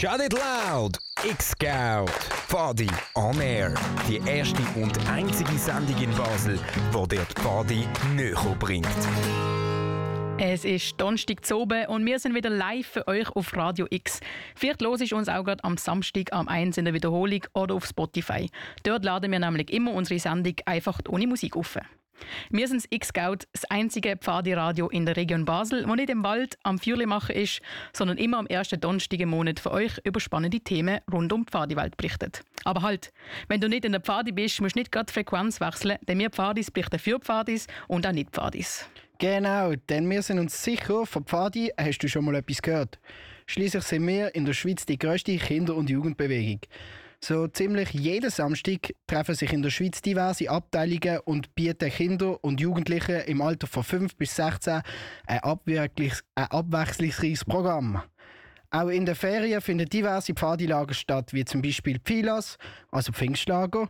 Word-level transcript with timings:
Shut 0.00 0.18
It 0.18 0.32
Loud! 0.32 0.96
X-Scout! 1.22 2.08
Pfadi 2.48 2.88
on 3.16 3.38
Air. 3.38 3.74
Die 4.08 4.16
erste 4.26 4.62
und 4.74 4.98
einzige 5.10 5.52
Sendung 5.58 6.02
in 6.02 6.10
Basel, 6.16 6.58
wo 6.90 7.04
dir 7.04 7.26
die 7.28 7.34
Pfadi 7.34 7.86
näher 8.16 8.56
bringt. 8.58 8.88
Es 10.38 10.64
ist 10.64 10.98
Donnerstag 10.98 11.44
zu 11.44 11.58
oben 11.58 11.84
und 11.88 12.06
wir 12.06 12.18
sind 12.18 12.34
wieder 12.34 12.48
live 12.48 12.86
für 12.86 13.06
euch 13.08 13.28
auf 13.36 13.54
Radio 13.54 13.86
X. 13.90 14.20
Vielleicht 14.54 14.80
los 14.80 15.02
ist 15.02 15.12
uns 15.12 15.28
auch 15.28 15.44
gerade 15.44 15.62
am 15.64 15.76
Samstag 15.76 16.32
am 16.32 16.48
1 16.48 16.78
in 16.78 16.86
der 16.86 16.94
Wiederholung 16.94 17.42
oder 17.52 17.74
auf 17.74 17.84
Spotify. 17.84 18.48
Dort 18.84 19.04
laden 19.04 19.30
wir 19.30 19.38
nämlich 19.38 19.70
immer 19.70 19.92
unsere 19.92 20.18
Sendung 20.18 20.54
einfach 20.64 20.98
ohne 21.10 21.26
Musik 21.26 21.56
auf. 21.56 21.76
Wir 22.50 22.68
sind 22.68 22.82
das 22.82 22.88
X-Scout, 22.90 23.46
das 23.52 23.64
einzige 23.66 24.16
Pfadi-Radio 24.16 24.88
in 24.88 25.06
der 25.06 25.16
Region 25.16 25.44
Basel, 25.44 25.82
das 25.82 25.96
nicht 25.96 26.10
im 26.10 26.22
Wald 26.22 26.58
am 26.62 26.78
Feuerli 26.78 27.06
machen 27.06 27.34
ist, 27.36 27.60
sondern 27.92 28.18
immer 28.18 28.38
am 28.38 28.46
ersten 28.46 28.80
Donnerstag 28.80 29.20
im 29.20 29.30
Monat 29.30 29.60
für 29.60 29.70
euch 29.70 29.92
über 30.04 30.20
spannende 30.20 30.60
Themen 30.60 31.00
rund 31.12 31.32
um 31.32 31.44
die 31.44 31.50
Pfadi-Welt 31.50 31.96
berichtet. 31.96 32.42
Aber 32.64 32.82
halt, 32.82 33.12
wenn 33.48 33.60
du 33.60 33.68
nicht 33.68 33.84
in 33.84 33.92
der 33.92 34.00
Pfadi 34.00 34.32
bist, 34.32 34.60
musst 34.60 34.76
du 34.76 34.80
nicht 34.80 34.92
gerade 34.92 35.06
die 35.06 35.12
Frequenz 35.12 35.60
wechseln, 35.60 35.98
denn 36.08 36.18
wir 36.18 36.30
Pfadis 36.30 36.70
berichten 36.70 36.98
für 36.98 37.18
Pfadis 37.18 37.66
und 37.88 38.06
auch 38.06 38.12
nicht 38.12 38.30
Pfadis. 38.30 38.86
Genau, 39.18 39.74
denn 39.90 40.08
wir 40.08 40.22
sind 40.22 40.38
uns 40.38 40.62
sicher, 40.62 41.04
von 41.04 41.24
Pfadi 41.24 41.70
hast 41.78 41.98
du 41.98 42.08
schon 42.08 42.24
mal 42.24 42.36
etwas 42.36 42.62
gehört. 42.62 42.98
Schließlich 43.46 43.84
sind 43.84 44.06
wir 44.06 44.34
in 44.34 44.44
der 44.44 44.54
Schweiz 44.54 44.86
die 44.86 44.98
grösste 44.98 45.36
Kinder- 45.36 45.74
und 45.74 45.90
Jugendbewegung. 45.90 46.60
So 47.22 47.46
ziemlich 47.48 47.92
jeden 47.92 48.30
Samstag 48.30 48.94
treffen 49.06 49.34
sich 49.34 49.52
in 49.52 49.60
der 49.60 49.68
Schweiz 49.68 50.00
diverse 50.00 50.48
Abteilungen 50.48 51.18
und 51.26 51.54
bieten 51.54 51.90
Kinder 51.90 52.42
und 52.42 52.60
Jugendlichen 52.60 53.20
im 53.26 53.42
Alter 53.42 53.66
von 53.66 53.84
5 53.84 54.16
bis 54.16 54.36
16 54.36 54.80
ein, 55.26 55.38
abwechslungsreiches 55.40 57.44
Programm. 57.44 58.02
Auch 58.70 58.88
in 58.88 59.04
den 59.04 59.14
Ferien 59.14 59.60
finden 59.60 59.86
diverse 59.86 60.32
Pfadilager 60.32 60.94
statt, 60.94 61.34
wie 61.34 61.44
zum 61.44 61.60
Beispiel 61.60 61.98
Pfilas, 61.98 62.56
also 62.90 63.12
Pfingstlager. 63.12 63.86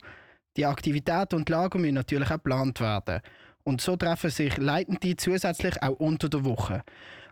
Die 0.57 0.67
Aktivitäten 0.67 1.37
und 1.37 1.49
Lager 1.49 1.79
müssen 1.79 1.95
natürlich 1.95 2.31
auch 2.31 2.35
geplant 2.35 2.81
werden. 2.81 3.21
Und 3.63 3.81
so 3.81 3.95
treffen 3.95 4.31
sich 4.31 4.57
Leitende 4.57 5.17
zusätzlich 5.17 5.81
auch 5.83 6.01
unter 6.01 6.29
der 6.29 6.45
Woche. 6.45 6.83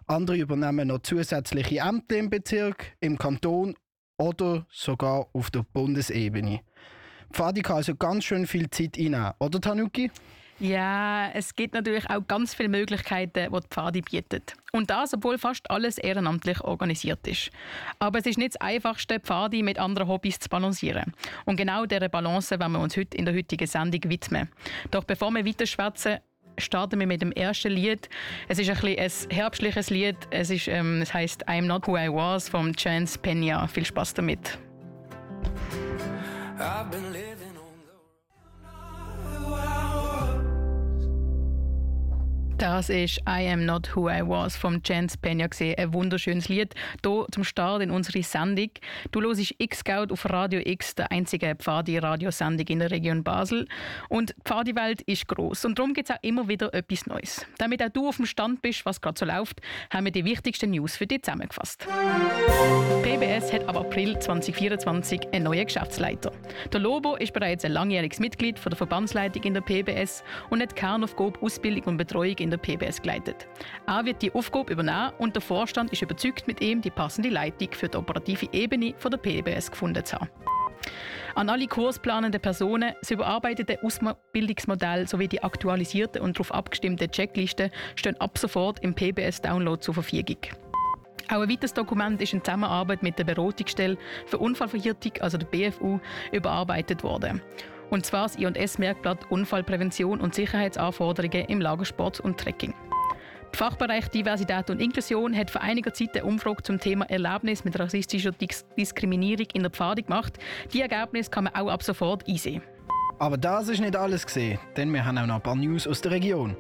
Andere 0.07 0.37
übernehmen 0.37 0.89
noch 0.89 1.01
zusätzliche 1.01 1.81
Ämter 1.81 2.19
im 2.19 2.31
Bezirk, 2.31 2.93
im 3.01 3.19
Kanton 3.19 3.75
oder 4.19 4.67
sogar 4.71 5.27
auf 5.33 5.51
der 5.51 5.65
Bundesebene. 5.73 6.61
Pfadi 7.33 7.63
kann 7.63 7.77
also 7.77 7.95
ganz 7.95 8.25
schön 8.25 8.47
viel 8.47 8.69
Zeit 8.71 8.99
einnehmen, 8.99 9.33
oder 9.39 9.61
Tanuki? 9.61 10.11
Ja, 10.61 11.31
es 11.35 11.55
gibt 11.55 11.75
natürlich 11.75 12.11
auch 12.11 12.27
ganz 12.27 12.53
viele 12.53 12.69
Möglichkeiten, 12.69 13.49
die 13.53 13.61
die 13.61 13.69
Pfadi 13.71 14.01
bietet. 14.01 14.55
Und 14.73 14.91
das, 14.91 15.15
obwohl 15.15 15.39
fast 15.39 15.71
alles 15.71 15.99
ehrenamtlich 15.99 16.61
organisiert 16.63 17.25
ist. 17.29 17.51
Aber 18.01 18.19
es 18.19 18.27
ist 18.27 18.39
nicht 18.39 18.55
das 18.55 18.61
Einfachste, 18.61 19.21
Pfadi 19.21 19.63
mit 19.63 19.79
anderen 19.79 20.09
Hobbys 20.09 20.41
zu 20.41 20.49
balancieren. 20.49 21.15
Und 21.45 21.57
genau 21.57 21.87
dieser 21.87 22.09
Balance 22.09 22.59
werden 22.59 22.73
wir 22.73 22.81
uns 22.81 22.97
heute 22.97 23.17
in 23.17 23.25
der 23.25 23.35
heutigen 23.35 23.69
Sendung 23.69 24.11
widmen. 24.11 24.49
Doch 24.91 25.05
bevor 25.05 25.31
wir 25.31 25.47
weiter 25.47 25.65
schwätzen, 25.65 26.19
starten 26.59 27.01
wir 27.01 27.07
mit 27.07 27.23
dem 27.23 27.33
ersten 27.33 27.73
Lied. 27.73 28.09
Es 28.49 28.59
ist 28.59 28.69
ein, 28.69 28.77
bisschen 28.77 28.99
ein 28.99 29.37
herbstliches 29.37 29.91
Lied. 29.91 30.17
Es, 30.31 30.51
ist, 30.51 30.69
ähm, 30.69 31.03
es 31.03 31.13
heißt 31.13 31.49
I'm 31.49 31.63
Not 31.63 31.87
Who 31.87 31.97
I 31.97 32.09
Was 32.09 32.49
von 32.49 32.73
Chance 32.75 33.19
Pena. 33.19 33.67
Viel 33.67 33.85
Spaß 33.85 34.15
damit. 34.15 34.59
Das 42.59 42.89
ist 42.89 43.21
I 43.21 43.49
Am 43.53 43.65
Not 43.67 43.95
Who 43.95 44.11
I 44.11 44.21
Was 44.27 44.57
vom 44.57 44.83
Chance 44.83 45.17
Pena. 45.23 45.47
Ein 45.61 45.95
wunderschönes 45.95 46.49
Lied. 46.49 46.75
Hier 47.05 47.27
zum 47.31 47.45
Start 47.45 47.83
in 47.83 47.93
unserer 47.93 48.21
Sendung. 48.25 48.71
Du 49.13 49.21
hörst 49.21 49.55
X-Scout 49.59 50.11
auf 50.11 50.29
Radio 50.29 50.61
X, 50.65 50.97
der 50.97 51.13
einzige 51.13 51.55
Pfadi-Radiosendung 51.55 52.67
in 52.67 52.81
der 52.81 52.91
Region 52.91 53.23
Basel. 53.23 53.69
Und 54.09 54.31
die 54.31 54.43
Pfadi-Welt 54.45 55.03
ist 55.03 55.29
gross 55.29 55.65
und 55.65 55.79
darum 55.79 55.95
gibt 55.95 56.11
es 56.11 56.17
auch 56.17 56.23
immer 56.23 56.49
wieder 56.49 56.75
etwas 56.75 57.07
Neues. 57.07 57.47
Damit 57.59 57.81
auch 57.81 57.91
du 57.91 58.09
auf 58.09 58.17
dem 58.17 58.27
Stand 58.27 58.61
bist, 58.61 58.85
was 58.85 59.01
gerade 59.01 59.17
so 59.17 59.25
läuft, 59.25 59.61
haben 59.93 60.07
wir 60.07 60.13
die 60.13 60.25
wichtigsten 60.25 60.73
News 60.73 60.97
für 60.97 61.07
dich 61.07 61.23
zusammengefasst. 61.23 61.87
PBS 63.05 63.53
hat 63.53 63.69
ab 63.69 63.77
April 63.77 64.19
2024 64.19 65.33
einen 65.33 65.45
neuen 65.45 65.65
Geschäftsleiter. 65.65 66.33
Der 66.73 66.81
Lobo 66.81 67.15
ist 67.15 67.33
bereits 67.33 67.65
ein 67.65 67.71
langjähriges 67.71 68.19
Mitglied 68.19 68.59
von 68.59 68.71
der 68.71 68.77
Verbandsleitung 68.77 69.45
in 69.45 69.55
der 69.55 69.61
PBS 69.61 70.25
und 70.51 70.61
hat 70.61 70.75
Kernaufgabe 70.75 71.41
Ausbildung 71.41 71.85
und 71.85 71.97
Betreuung 71.99 72.37
in 72.39 72.48
in 72.49 72.51
der 72.51 72.59
PBS 72.59 73.03
geleitet. 73.03 73.47
Er 73.87 74.05
wird 74.05 74.23
die 74.23 74.33
Aufgabe 74.33 74.73
übernehmen 74.73 75.13
und 75.19 75.35
der 75.35 75.43
Vorstand 75.43 75.93
ist 75.93 76.03
überzeugt, 76.03 76.47
mit 76.47 76.61
ihm 76.61 76.81
die 76.81 76.91
passende 76.91 77.29
Leitung 77.29 77.73
für 77.73 77.89
die 77.89 77.97
operative 77.97 78.49
Ebene 78.53 78.95
von 78.97 79.11
der 79.11 79.19
PBS 79.19 79.71
gefunden 79.71 80.05
zu 80.05 80.17
haben. 80.17 80.29
An 81.35 81.49
alle 81.51 81.67
kursplanenden 81.67 82.41
Personen, 82.41 82.95
das 83.01 83.11
überarbeitete 83.11 83.79
Ausbildungsmodell 83.83 85.07
sowie 85.07 85.29
die 85.29 85.43
aktualisierte 85.43 86.21
und 86.23 86.37
darauf 86.37 86.53
abgestimmte 86.53 87.09
Checkliste 87.09 87.71
stehen 87.95 88.21
ab 88.21 88.39
sofort 88.39 88.81
im 88.81 88.95
PBS-Download 88.95 89.81
zur 89.81 89.95
Verfügung. 89.95 90.39
Auch 91.31 91.43
ein 91.43 91.51
weiteres 91.51 91.75
Dokument 91.75 92.21
ist 92.23 92.33
in 92.33 92.43
Zusammenarbeit 92.43 93.03
mit 93.03 93.19
der 93.19 93.25
Beratungsstelle 93.25 93.99
für 94.27 94.39
Unfallverhütung, 94.39 95.13
also 95.21 95.37
der 95.37 95.47
BFU, 95.47 96.01
überarbeitet 96.33 97.03
worden. 97.05 97.43
Und 97.91 98.05
zwar 98.05 98.25
das 98.25 98.39
I&S-Merkblatt 98.39 99.31
Unfallprävention 99.31 100.21
und 100.21 100.35
Sicherheitsanforderungen 100.35 101.47
im 101.47 101.61
Lagersport 101.61 102.21
und 102.21 102.39
Trekking. 102.39 102.75
Der 103.53 103.59
Fachbereich 103.59 104.09
Diversität 104.09 104.69
und 104.71 104.81
Inklusion 104.81 105.35
hat 105.35 105.51
vor 105.51 105.63
einiger 105.63 105.93
Zeit 105.93 106.15
eine 106.15 106.27
Umfrage 106.27 106.63
zum 106.63 106.79
Thema 106.79 107.09
Erlebnis 107.09 107.65
mit 107.65 107.79
rassistischer 107.79 108.33
Diskriminierung 108.77 109.47
in 109.55 109.63
der 109.63 109.71
Pfadung 109.71 110.05
gemacht. 110.05 110.39
Die 110.73 110.83
Ergebnisse 110.83 111.31
kann 111.31 111.45
man 111.45 111.55
auch 111.55 111.69
ab 111.69 111.83
sofort 111.83 112.29
einsehen. 112.29 112.63
Aber 113.19 113.37
das 113.37 113.69
ist 113.69 113.81
nicht 113.81 113.97
alles 113.97 114.27
gesehen, 114.27 114.61
denn 114.77 114.93
wir 114.93 115.05
haben 115.05 115.19
auch 115.19 115.27
noch 115.27 115.37
ein 115.37 115.43
paar 115.43 115.57
News 115.57 115.89
aus 115.89 116.01
der 116.01 116.13
Region. 116.13 116.57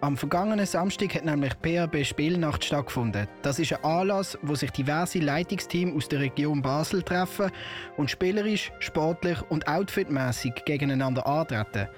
Am 0.00 0.16
vergangenen 0.16 0.64
Samstag 0.64 1.16
hat 1.16 1.24
nämlich 1.24 1.60
PRB 1.60 2.04
Spielnacht 2.04 2.64
stattgefunden. 2.64 3.26
Das 3.42 3.58
ist 3.58 3.72
ein 3.72 3.82
Anlass, 3.82 4.38
wo 4.42 4.54
sich 4.54 4.70
diverse 4.70 5.18
Leitungsteams 5.18 5.96
aus 5.96 6.08
der 6.08 6.20
Region 6.20 6.62
Basel 6.62 7.02
treffen 7.02 7.50
und 7.96 8.08
spielerisch, 8.08 8.70
sportlich 8.78 9.38
und 9.50 9.66
outfitmäßig 9.66 10.52
gegeneinander 10.64 11.26
antreten. 11.26 11.88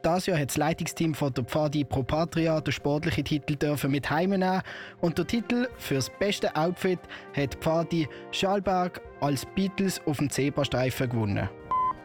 Das 0.00 0.24
Jahr 0.24 0.38
hat 0.38 0.48
das 0.48 0.56
Leitungsteam 0.56 1.14
von 1.14 1.34
der 1.34 1.44
Pfadi 1.44 1.84
Pro 1.84 2.02
Patria 2.02 2.58
den 2.58 2.72
sportlichen 2.72 3.26
Titel 3.26 3.54
dürfen 3.54 3.90
mit 3.90 4.08
heimnehmen 4.08 4.62
und 5.02 5.18
der 5.18 5.26
Titel 5.26 5.68
für 5.76 5.96
das 5.96 6.10
beste 6.18 6.56
Outfit 6.56 7.00
hat 7.36 7.54
Pfadi 7.56 8.08
Schalberg 8.30 9.02
als 9.20 9.44
Beatles 9.54 10.00
auf 10.06 10.16
dem 10.16 10.30
Zebrastreifen 10.30 11.10
gewonnen. 11.10 11.50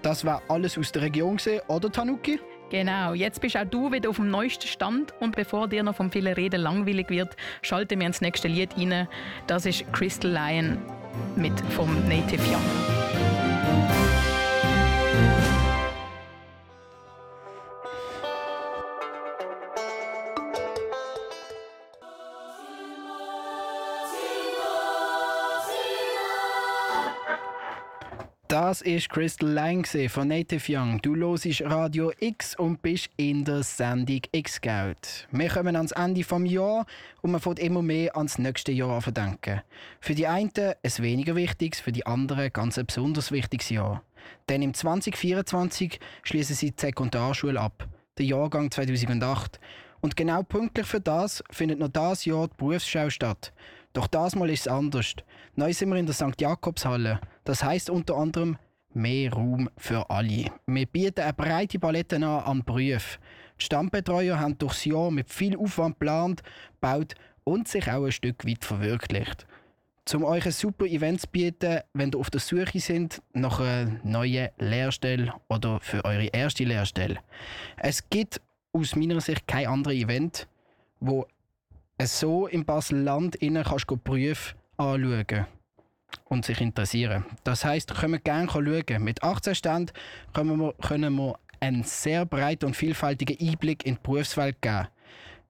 Das 0.02 0.26
war 0.26 0.42
alles 0.50 0.78
aus 0.78 0.92
der 0.92 1.04
Region, 1.04 1.38
oder 1.70 1.90
Tanuki? 1.90 2.38
Genau, 2.70 3.14
jetzt 3.14 3.40
bist 3.40 3.56
auch 3.56 3.64
du 3.64 3.92
wieder 3.92 4.10
auf 4.10 4.18
dem 4.18 4.30
neuesten 4.30 4.68
Stand 4.68 5.14
und 5.22 5.36
bevor 5.36 5.70
dir 5.70 5.84
noch 5.84 5.96
vom 5.96 6.12
vielen 6.12 6.34
Reden 6.34 6.62
langweilig 6.62 7.10
wird, 7.10 7.36
schalte 7.62 7.96
mir 7.96 8.08
ins 8.08 8.20
nächste 8.20 8.50
Lied 8.50 8.78
rein. 8.78 9.08
Das 9.48 9.66
ist 9.66 9.86
Crystal 9.94 10.30
Lion 10.32 10.78
mit 11.38 11.58
vom 11.72 11.90
Native 12.10 12.44
Young. 12.44 12.98
Das 28.68 28.82
ist 28.82 29.08
Crystal 29.08 29.50
Lang 29.50 29.86
von 30.10 30.28
Native 30.28 30.62
Young. 30.68 31.02
Du 31.02 31.16
hörst 31.16 31.62
Radio 31.62 32.12
X 32.20 32.54
und 32.54 32.82
bist 32.82 33.10
in 33.16 33.46
der 33.46 33.64
Sendung 33.64 34.20
X-Scout. 34.30 35.26
Wir 35.32 35.48
kommen 35.48 35.78
ans 35.78 35.94
Ende 35.94 36.22
des 36.22 36.52
Jahres 36.52 36.86
und 37.22 37.32
man 37.32 37.40
fängt 37.40 37.60
immer 37.60 37.82
mehr 37.82 38.18
ans 38.18 38.38
nächste 38.38 38.74
Jahr 38.74 39.02
an. 39.02 39.38
Für 40.02 40.16
die 40.16 40.28
einen 40.28 40.52
ein 40.58 40.74
weniger 40.98 41.38
wichtiges, 41.38 41.80
für 41.80 41.94
die 41.94 42.06
anderen 42.06 42.52
ganz 42.52 42.78
ein 42.78 42.86
besonders 42.86 43.32
wichtiges 43.32 43.70
Jahr. 43.70 44.04
Denn 44.50 44.62
im 44.62 44.74
2024 44.74 46.02
schließen 46.24 46.58
sie 46.58 46.72
die 46.72 46.82
Sekundarschule 46.82 47.62
ab, 47.62 47.88
der 48.18 48.26
Jahrgang 48.26 48.70
2008. 48.70 49.62
Und 50.02 50.18
genau 50.18 50.44
pünktlich 50.44 50.88
für 50.88 51.00
das 51.00 51.42
findet 51.52 51.80
noch 51.80 51.88
das 51.88 52.26
Jahr 52.26 52.50
die 52.50 52.58
Berufsschau 52.58 53.10
statt. 53.10 53.54
Doch 53.94 54.08
das 54.08 54.36
Mal 54.36 54.50
ist 54.50 54.62
es 54.62 54.68
anders. 54.68 55.16
Neu 55.56 55.74
sind 55.74 55.90
wir 55.90 55.96
in 55.96 56.06
der 56.06 56.14
St. 56.14 56.40
Jakobshalle. 56.40 57.22
Das 57.48 57.64
heißt 57.64 57.90
unter 57.90 58.18
anderem 58.18 58.58
mehr 58.94 59.32
Raum 59.32 59.70
für 59.78 60.10
alle. 60.10 60.52
Wir 60.66 60.86
bieten 60.86 61.22
eine 61.22 61.32
breite 61.32 61.80
Palette 61.80 62.18
an 62.18 62.24
an 62.26 62.64
Berufen. 62.66 63.22
Die 63.58 63.64
Stammbetreuer 63.64 64.38
haben 64.38 64.58
durchs 64.58 64.84
Jahr 64.84 65.12
mit 65.12 65.30
viel 65.30 65.56
Aufwand 65.56 65.98
geplant, 65.98 66.44
gebaut 66.74 67.16
und 67.46 67.70
sich 67.70 67.90
auch 67.90 68.04
ein 68.04 68.12
Stück 68.12 68.46
weit 68.46 68.66
verwirklicht. 68.66 69.48
Um 70.14 70.26
euch 70.26 70.46
ein 70.46 70.52
super 70.52 70.88
Event 70.88 71.22
zu 71.22 71.28
bieten, 71.30 71.80
wenn 71.94 72.12
ihr 72.12 72.20
auf 72.20 72.30
der 72.30 72.42
Suche 72.42 72.82
sind 72.82 73.22
nach 73.32 73.62
einer 73.62 73.98
neuen 74.04 74.50
Lehrstelle 74.58 75.34
oder 75.48 75.80
für 75.80 76.04
eure 76.04 76.26
erste 76.26 76.66
Lehrstelle. 76.66 77.20
Es 77.78 78.10
gibt 78.10 78.42
aus 78.74 78.94
meiner 78.98 79.22
Sicht 79.22 79.48
kein 79.48 79.68
anderes 79.68 79.96
Event, 79.96 80.50
wo 81.00 81.26
so 82.02 82.48
im 82.48 82.66
Basel-Land 82.66 83.38
kannst 83.40 83.90
du 83.90 83.96
Berufe 83.96 84.54
anschauen 84.76 85.48
und 86.26 86.46
sich 86.46 86.62
interessieren. 86.62 87.26
Das 87.44 87.64
heißt, 87.64 87.94
können 87.96 88.14
wir 88.14 88.20
gerne 88.20 88.50
schauen. 88.50 89.04
Mit 89.04 89.24
18 89.24 89.56
Ständen 89.56 89.94
können 90.34 90.60
wir, 90.60 90.74
können 90.74 91.16
wir 91.16 91.40
einen 91.60 91.84
sehr 91.84 92.26
breiten 92.26 92.66
und 92.66 92.76
vielfältigen 92.76 93.38
Einblick 93.40 93.86
in 93.86 93.96
die 93.96 94.02
Berufswelt 94.02 94.62
geben. 94.62 94.88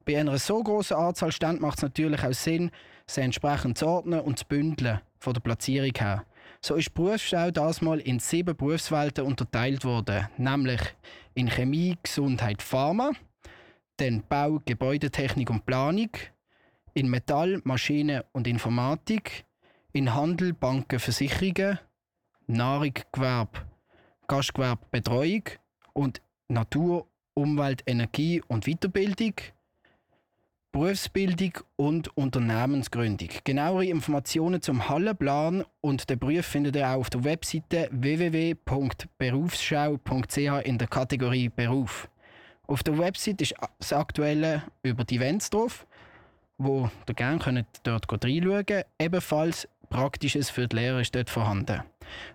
Bei 0.06 0.20
einer 0.20 0.38
so 0.38 0.64
großen 0.64 0.96
Anzahl 0.96 1.32
Ständen 1.32 1.62
macht 1.62 1.80
es 1.80 1.84
natürlich 1.84 2.24
auch 2.24 2.34
Sinn, 2.34 2.72
sie 3.06 3.22
entsprechend 3.22 3.78
zu 3.78 3.88
ordnen 3.88 4.22
und 4.22 4.40
zu 4.40 4.46
bündeln 4.46 5.02
von 5.20 5.34
der 5.34 5.42
Platzierung 5.42 5.92
her. 5.98 6.24
So 6.62 6.76
ist 6.76 6.88
die 6.88 6.94
Berufsschau 6.94 7.52
das 7.52 7.82
mal 7.82 8.00
in 8.00 8.20
sieben 8.20 8.56
Berufswelten 8.56 9.26
unterteilt 9.26 9.84
worden, 9.84 10.28
nämlich 10.38 10.82
in 11.34 11.50
Chemie, 11.50 11.98
Gesundheit, 12.02 12.62
Pharma, 12.62 13.12
dann 13.98 14.24
Bau, 14.28 14.62
Gebäudetechnik 14.66 15.50
und 15.50 15.66
Planung, 15.66 16.10
in 16.94 17.10
Metall, 17.10 17.62
Maschinen 17.64 18.24
und 18.32 18.48
Informatik, 18.48 19.46
in 19.98 20.14
Handel, 20.14 20.54
Banken, 20.54 21.00
Versicherungen, 21.00 21.80
Nahrung, 22.46 22.94
Gewerbe, 23.12 23.62
Gastgewerbe, 24.28 24.86
Betreuung 24.92 25.42
und 25.94 26.22
Natur, 26.48 27.08
Umwelt, 27.34 27.82
Energie 27.88 28.44
und 28.48 28.66
Weiterbildung, 28.66 29.34
Berufsbildung 30.72 31.54
und 31.78 32.16
Unternehmensgründung. 32.16 33.30
Genauere 33.44 33.88
Informationen 33.88 34.62
zum 34.62 34.88
Hallenplan 34.88 35.66
und 35.82 36.08
den 36.12 36.20
Beruf 36.20 36.46
findet 36.46 36.76
ihr 36.76 36.88
auch 36.88 36.98
auf 36.98 37.10
der 37.10 37.24
Webseite 37.24 37.90
www.berufsschau.ch 37.92 40.38
in 40.64 40.78
der 40.78 40.88
Kategorie 40.88 41.50
Beruf. 41.50 42.08
Auf 42.68 42.84
der 42.84 43.00
Website 43.00 43.42
ist 43.42 43.56
das 43.80 43.94
aktuelle 43.94 44.62
über 44.84 45.06
die 45.06 45.16
Events 45.16 45.50
drauf, 45.50 45.88
wo 46.60 46.88
ihr 47.08 47.16
gerne 47.16 47.66
dort 47.82 48.06
reinschauen 48.12 48.64
könnt. 48.66 48.86
Ebenfalls 49.00 49.68
Praktisches 49.90 50.50
für 50.50 50.68
die 50.68 50.76
Lehrer 50.76 51.02
ist 51.02 51.16
dort 51.16 51.30
vorhanden. 51.30 51.82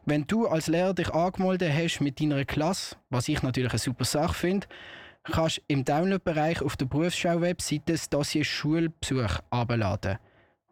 Wenn 0.05 0.27
du 0.27 0.47
als 0.47 0.67
Lehrer 0.67 0.95
dich 0.95 1.11
angemeldet 1.11 1.73
hast 1.73 2.01
mit 2.01 2.21
deiner 2.21 2.45
Klasse, 2.45 2.97
was 3.11 3.29
ich 3.29 3.43
natürlich 3.43 3.73
eine 3.73 3.79
super 3.79 4.05
Sache 4.05 4.35
finde, 4.35 4.67
kannst 5.25 5.59
du 5.59 5.63
im 5.69 5.85
Download-Bereich 5.85 6.63
auf 6.63 6.77
der 6.77 6.87
Berufsschau-Webseite 6.87 7.93
das 7.93 8.09
Dossier 8.09 8.45
Schulbesuch 8.45 9.39
abladen, 9.51 10.19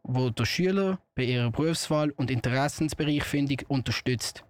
wo 0.02 0.30
der 0.30 0.44
Schüler 0.44 0.98
bei 1.14 1.24
ihrer 1.24 1.50
Berufswahl 1.50 2.10
und 2.10 2.30
Interessensbereichfindung 2.30 3.58
unterstützt. 3.68 4.44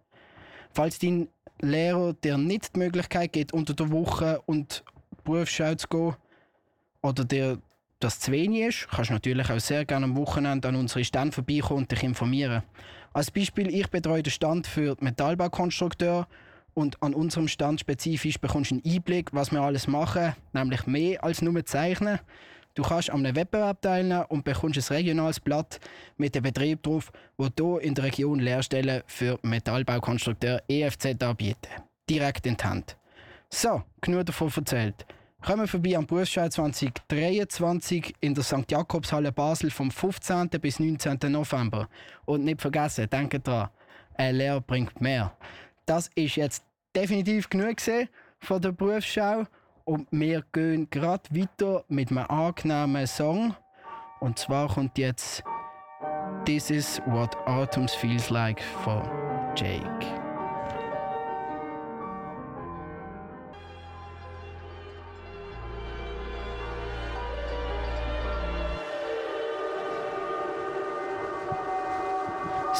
Falls 0.73 0.99
dein 0.99 1.29
Lehrer 1.61 2.15
dir 2.15 2.38
nicht 2.38 2.75
die 2.75 2.79
Möglichkeit 2.79 3.33
gibt, 3.33 3.53
unter 3.53 3.75
der 3.75 3.91
Woche 3.91 4.41
und 4.47 4.85
Berufsschau 5.25 5.75
zu 5.75 5.88
gehen 5.88 6.17
oder 7.03 7.25
dir 7.25 7.59
das 8.00 8.19
zu 8.19 8.32
wenig 8.32 8.62
ist, 8.62 8.88
kannst 8.91 9.11
du 9.11 9.14
natürlich 9.14 9.50
auch 9.50 9.61
sehr 9.61 9.85
gerne 9.85 10.05
am 10.05 10.17
Wochenende 10.17 10.69
an 10.69 10.76
unsere 10.76 11.05
Stand 11.05 11.35
vorbeikommen 11.35 11.82
und 11.82 11.93
dich 11.93 12.02
informieren. 12.02 12.62
Als 13.12 13.31
Beispiel, 13.31 13.75
ich 13.75 13.88
betreue 13.88 14.23
den 14.23 14.31
Stand 14.31 14.67
für 14.67 14.97
Metallbaukonstrukteur 15.00 16.26
und 16.75 17.02
an 17.02 17.14
unserem 17.14 17.49
Stand 17.49 17.81
spezifisch 17.81 18.38
bekommst 18.38 18.70
du 18.70 18.76
einen 18.76 18.85
Einblick, 18.85 19.32
was 19.32 19.52
wir 19.52 19.61
alles 19.61 19.87
machen, 19.87 20.35
nämlich 20.52 20.87
mehr 20.87 21.23
als 21.23 21.43
nur 21.43 21.64
zeichnen. 21.64 22.19
Du 22.75 22.82
kannst 22.82 23.11
an 23.11 23.26
einem 23.26 23.37
Wettbewerb 23.37 23.82
teilnehmen 23.82 24.25
und 24.29 24.44
bekommst 24.44 24.91
ein 24.91 24.97
regionales 24.97 25.41
Blatt 25.41 25.81
mit 26.17 26.35
dem 26.35 26.44
Betrieb 26.44 26.82
drauf, 26.82 27.12
wo 27.37 27.49
hier 27.55 27.82
in 27.82 27.94
der 27.94 28.05
Region 28.05 28.38
Lehrstellen 28.38 29.02
für 29.06 29.38
Metallbaukonstrukteur 29.43 30.62
EFZ 30.69 31.23
anbieten. 31.23 31.69
Direkt 32.08 32.47
in 32.47 32.56
die 32.56 32.64
Hand. 32.64 32.97
So, 33.50 33.82
genug 34.00 34.26
davon 34.26 34.50
erzählt. 34.55 35.05
Kommen 35.45 35.67
vorbei 35.67 35.97
am 35.97 36.07
Berufsschau 36.07 36.49
2023 36.49 38.15
in 38.21 38.35
der 38.35 38.45
St. 38.45 38.71
Jakobshalle 38.71 39.33
Basel 39.33 39.71
vom 39.71 39.91
15. 39.91 40.49
bis 40.61 40.79
19. 40.79 41.19
November. 41.29 41.89
Und 42.27 42.45
nicht 42.45 42.61
vergessen, 42.61 43.09
denkt 43.09 43.47
dran, 43.47 43.69
eine 44.17 44.37
Lehre 44.37 44.61
bringt 44.61 45.01
mehr 45.01 45.33
das 45.91 46.09
ist 46.15 46.37
jetzt 46.37 46.65
definitiv 46.95 47.51
genug 47.51 47.79
von 48.39 48.63
der 48.63 48.71
Berufsschau. 48.71 49.45
Und 49.85 50.07
wir 50.13 50.45
gehen 50.53 50.89
gerade 50.89 51.25
weiter 51.31 51.85
mit 51.89 52.13
einem 52.13 52.27
angenehmen 52.29 53.09
Song. 53.09 53.57
Und 54.21 54.39
zwar 54.39 54.69
kommt 54.69 54.97
jetzt 54.99 55.43
This 56.45 56.71
is 56.71 57.03
what 57.07 57.37
autumn 57.47 57.89
feels 57.89 58.31
like 58.31 58.63
for 58.85 59.03
Jake. 59.57 60.30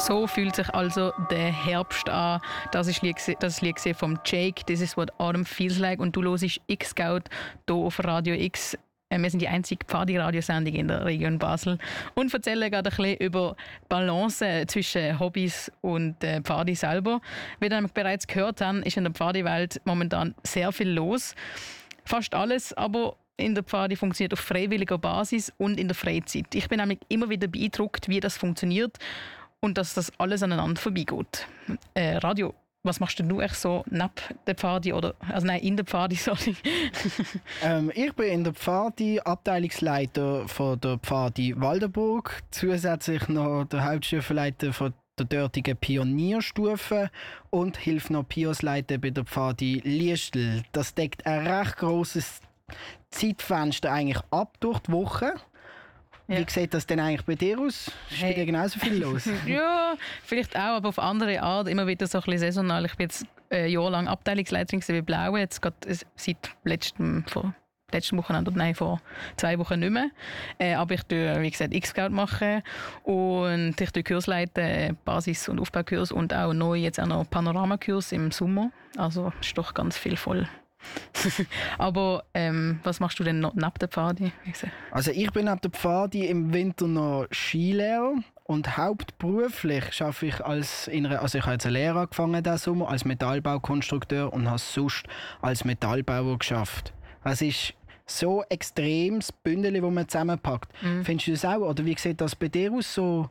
So 0.07 0.25
fühlt 0.25 0.55
sich 0.55 0.67
also 0.73 1.13
der 1.29 1.51
Herbst 1.51 2.09
an. 2.09 2.41
Das 2.71 2.87
ist 2.87 3.03
das 3.39 3.61
Lied 3.61 3.79
vom 3.95 4.17
Jake. 4.25 4.65
This 4.65 4.81
is 4.81 4.97
what 4.97 5.11
autumn 5.19 5.45
feels 5.45 5.77
like. 5.77 5.99
Und 5.99 6.15
du 6.15 6.23
hörst 6.23 6.59
X-Scout 6.65 7.21
hier 7.67 7.75
auf 7.75 8.03
Radio 8.03 8.33
X. 8.33 8.75
Äh, 9.09 9.19
wir 9.19 9.29
sind 9.29 9.43
die 9.43 9.47
einzige 9.47 9.85
Pfadi-Radiosendung 9.85 10.73
in 10.73 10.87
der 10.87 11.05
Region 11.05 11.37
Basel 11.37 11.77
und 12.15 12.33
erzählen 12.33 12.71
gerade 12.71 12.89
ein 12.89 12.95
bisschen 12.95 13.17
über 13.17 13.55
Balance 13.89 14.63
zwischen 14.65 15.19
Hobbys 15.19 15.71
und 15.81 16.23
äh, 16.23 16.41
Pfadi 16.41 16.73
selber. 16.73 17.21
Wie 17.59 17.69
wir 17.69 17.87
bereits 17.93 18.25
gehört 18.25 18.59
haben, 18.59 18.81
ist 18.81 18.97
in 18.97 19.03
der 19.03 19.13
Pfadi-Welt 19.13 19.81
momentan 19.85 20.33
sehr 20.41 20.71
viel 20.71 20.89
los. 20.89 21.35
Fast 22.05 22.33
alles, 22.33 22.73
aber 22.73 23.17
in 23.37 23.53
der 23.53 23.63
Pfadi 23.63 23.95
funktioniert 23.95 24.33
auf 24.33 24.39
freiwilliger 24.39 24.97
Basis 24.97 25.53
und 25.59 25.79
in 25.79 25.87
der 25.87 25.95
Freizeit. 25.95 26.55
Ich 26.55 26.67
bin 26.67 26.79
nämlich 26.79 26.99
immer 27.07 27.29
wieder 27.29 27.47
beeindruckt, 27.47 28.09
wie 28.09 28.19
das 28.19 28.35
funktioniert 28.35 28.97
und 29.61 29.77
dass 29.77 29.93
das 29.93 30.11
alles 30.17 30.43
aneinander 30.43 30.79
vorbeigeht. 30.81 31.47
Äh, 31.93 32.17
Radio, 32.17 32.53
was 32.83 32.99
machst 32.99 33.19
du 33.19 33.39
echt 33.39 33.55
so 33.55 33.83
neben 33.89 34.09
der 34.47 34.55
Pfadi 34.55 34.91
oder 34.91 35.13
also 35.29 35.45
nein 35.45 35.61
in 35.61 35.77
der 35.77 35.85
Pfadi 35.85 36.15
sorry? 36.17 36.55
ähm, 37.63 37.91
ich 37.93 38.13
bin 38.13 38.27
in 38.27 38.43
der 38.43 38.53
Pfadi 38.53 39.19
Abteilungsleiter 39.19 40.47
von 40.47 40.79
der 40.79 40.97
Pfadi 40.97 41.53
Waldenburg, 41.59 42.41
zusätzlich 42.49 43.27
noch 43.29 43.65
der 43.65 43.85
Hauptstufenleiter 43.85 44.73
von 44.73 44.93
der 45.19 45.25
dortigen 45.27 45.77
Pionierstufe 45.77 47.11
und 47.51 47.77
hilft 47.77 48.09
noch 48.09 48.27
Piosleiter 48.27 48.97
bei 48.97 49.11
der 49.11 49.25
Pfadi 49.25 49.81
Liestel. 49.83 50.63
Das 50.71 50.95
deckt 50.95 51.25
ein 51.27 51.45
recht 51.45 51.77
großes 51.77 52.41
Zeitfenster 53.11 53.91
eigentlich 53.91 54.23
ab 54.31 54.57
durch 54.59 54.79
die 54.79 54.93
Woche. 54.93 55.35
Ja. 56.31 56.39
Wie 56.39 56.45
sieht 56.49 56.73
das 56.73 56.87
denn 56.87 56.99
eigentlich 56.99 57.25
bei 57.25 57.35
dir 57.35 57.59
aus? 57.59 57.91
Ist 58.09 58.21
hey. 58.21 58.31
bei 58.31 58.39
dir 58.39 58.45
genauso 58.45 58.79
viel 58.79 59.01
los? 59.01 59.27
ja, 59.45 59.95
vielleicht 60.23 60.55
auch, 60.55 60.77
aber 60.77 60.89
auf 60.89 60.99
andere 60.99 61.41
Art. 61.41 61.67
Immer 61.67 61.87
wieder 61.87 62.07
so 62.07 62.19
ein 62.19 62.23
bisschen 62.23 62.39
saisonal. 62.39 62.85
Ich 62.85 62.95
bin 62.95 63.05
jetzt 63.05 63.25
ein 63.49 63.69
Jahr 63.69 63.89
lang 63.89 64.07
Abteilungsleiterin 64.07 64.81
bei 64.87 65.01
Blau, 65.01 65.35
jetzt 65.35 65.61
gerade 65.61 65.75
seit 66.15 66.37
letztem, 66.63 67.25
vor 67.27 67.53
letzten 67.91 68.17
Wochenende, 68.17 68.49
nein, 68.55 68.73
vor 68.73 69.01
zwei 69.35 69.59
Wochen 69.59 69.81
nicht 69.81 69.91
mehr. 69.91 70.09
Äh, 70.57 70.75
aber 70.75 70.93
ich 70.93 71.03
tue, 71.03 71.41
wie 71.41 71.51
gesagt, 71.51 71.73
X-Scout 71.73 72.11
machen 72.11 72.63
und 73.03 73.79
ich 73.81 73.91
tue 73.91 74.03
Kurs 74.03 74.27
leiten, 74.27 74.97
Basis- 75.03 75.49
und 75.49 75.59
Aufbaukurs 75.59 76.13
und 76.13 76.33
auch 76.33 76.53
neu 76.53 76.75
jetzt 76.75 77.01
auch 77.01 77.07
noch 77.07 77.29
Panoramakurs 77.29 78.13
im 78.13 78.31
Sommer. 78.31 78.71
Also 78.95 79.33
ist 79.41 79.57
doch 79.57 79.73
ganz 79.73 79.97
viel 79.97 80.15
voll. 80.15 80.47
Aber 81.77 82.23
ähm, 82.33 82.79
was 82.83 82.99
machst 82.99 83.19
du 83.19 83.23
denn 83.23 83.39
noch 83.39 83.53
neben 83.53 83.73
der 83.79 83.87
Pfadi? 83.87 84.31
Also 84.91 85.11
ich 85.11 85.31
bin 85.31 85.45
neben 85.45 85.61
der 85.61 85.71
Pfadi 85.71 86.25
im 86.27 86.53
Winter 86.53 86.87
noch 86.87 87.27
Skilehrer 87.31 88.15
und 88.43 88.77
hauptberuflich 88.77 90.01
arbeite 90.01 90.25
ich 90.25 90.45
als 90.45 90.87
in 90.87 91.05
einer, 91.05 91.21
also 91.21 91.37
ich 91.37 91.45
habe 91.45 91.53
jetzt 91.53 91.65
eine 91.65 91.77
Lehre 91.77 92.01
angefangen 92.01 92.43
diesen 92.43 92.57
Sommer 92.57 92.89
als 92.89 93.05
Metallbaukonstrukteur 93.05 94.33
und 94.33 94.49
habe 94.49 94.59
sonst 94.59 95.05
als 95.41 95.63
Metallbauer 95.63 96.37
geschafft. 96.37 96.93
Es 97.23 97.41
ist 97.41 97.73
so 98.05 98.43
extremes 98.49 99.31
Bündel, 99.31 99.73
das 99.79 99.91
man 99.91 100.07
zusammenpackt. 100.07 100.71
Mhm. 100.83 101.05
Findest 101.05 101.27
du 101.27 101.31
das 101.31 101.45
auch? 101.45 101.61
Oder 101.61 101.85
wie 101.85 101.97
sieht 101.97 102.19
das 102.19 102.35
bei 102.35 102.49
dir 102.49 102.71
aus? 102.73 102.93
So, 102.93 103.29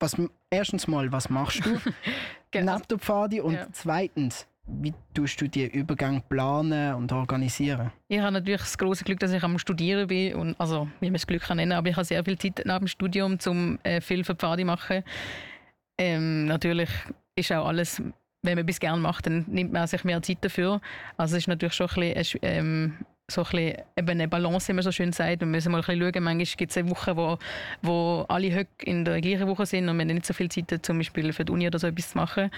was, 0.00 0.16
erstens 0.50 0.88
mal, 0.88 1.10
was 1.12 1.30
machst 1.30 1.64
du 1.64 1.80
genau. 2.50 2.74
neben 2.74 2.88
der 2.88 2.98
Pfadi? 2.98 3.40
Und 3.40 3.54
ja. 3.54 3.66
zweitens, 3.72 4.46
wie 4.66 4.92
tust 5.14 5.40
du 5.40 5.48
die 5.48 5.66
Übergang 5.66 6.22
planen 6.28 6.94
und 6.94 7.12
organisieren? 7.12 7.92
Ich 8.08 8.18
habe 8.18 8.32
natürlich 8.32 8.60
das 8.60 8.76
große 8.76 9.04
Glück, 9.04 9.20
dass 9.20 9.32
ich 9.32 9.42
am 9.42 9.58
Studieren 9.58 10.08
bin. 10.08 10.34
Und, 10.34 10.60
also, 10.60 10.88
wie 11.00 11.06
man 11.06 11.16
es 11.16 11.26
Glück 11.26 11.42
kann 11.42 11.58
nennen, 11.58 11.72
aber 11.72 11.88
ich 11.88 11.96
habe 11.96 12.04
sehr 12.04 12.24
viel 12.24 12.38
Zeit 12.38 12.62
nach 12.64 12.78
dem 12.78 12.88
Studium, 12.88 13.38
um 13.46 13.78
äh, 13.84 14.00
viel 14.00 14.24
für 14.24 14.34
Pfade 14.34 14.64
machen. 14.64 15.04
Ähm, 15.98 16.46
natürlich 16.46 16.90
ist 17.36 17.52
auch 17.52 17.66
alles, 17.66 18.02
wenn 18.42 18.56
man 18.56 18.58
etwas 18.58 18.80
gerne 18.80 19.00
macht, 19.00 19.26
dann 19.26 19.44
nimmt 19.48 19.72
man 19.72 19.86
sich 19.86 20.04
mehr 20.04 20.20
Zeit 20.22 20.38
dafür. 20.40 20.80
Also 21.16 21.36
es 21.36 21.42
ist 21.42 21.48
natürlich 21.48 21.74
schon 21.74 21.88
ein 21.88 22.14
bisschen, 22.14 22.40
ähm, 22.42 22.94
so 23.28 23.42
ein 23.42 23.50
bisschen 23.50 23.82
eben 23.96 24.08
eine 24.08 24.28
Balance, 24.28 24.68
wie 24.68 24.72
man 24.74 24.82
so 24.82 24.92
schön 24.92 25.12
sagt. 25.12 25.40
Wir 25.40 25.46
müssen 25.46 25.72
mal 25.72 25.78
ein 25.78 25.84
bisschen 25.84 26.00
schauen. 26.00 26.24
Manchmal 26.24 26.56
gibt 26.56 26.70
es 26.70 26.76
eine 26.76 26.90
Woche, 26.90 27.16
wo, 27.16 27.38
wo 27.82 28.24
alle 28.28 28.54
Höcke 28.54 28.84
in 28.84 29.04
der 29.04 29.20
gleichen 29.20 29.48
Woche 29.48 29.66
sind 29.66 29.88
und 29.88 29.96
wir 29.96 30.02
haben 30.02 30.14
nicht 30.14 30.26
so 30.26 30.34
viel 30.34 30.48
Zeit, 30.48 30.84
zum 30.84 30.98
Beispiel 30.98 31.32
für 31.32 31.44
die 31.44 31.52
Uni 31.52 31.66
oder 31.66 31.78
so 31.78 31.86
etwas 31.86 32.10
zu 32.10 32.18
machen. 32.18 32.50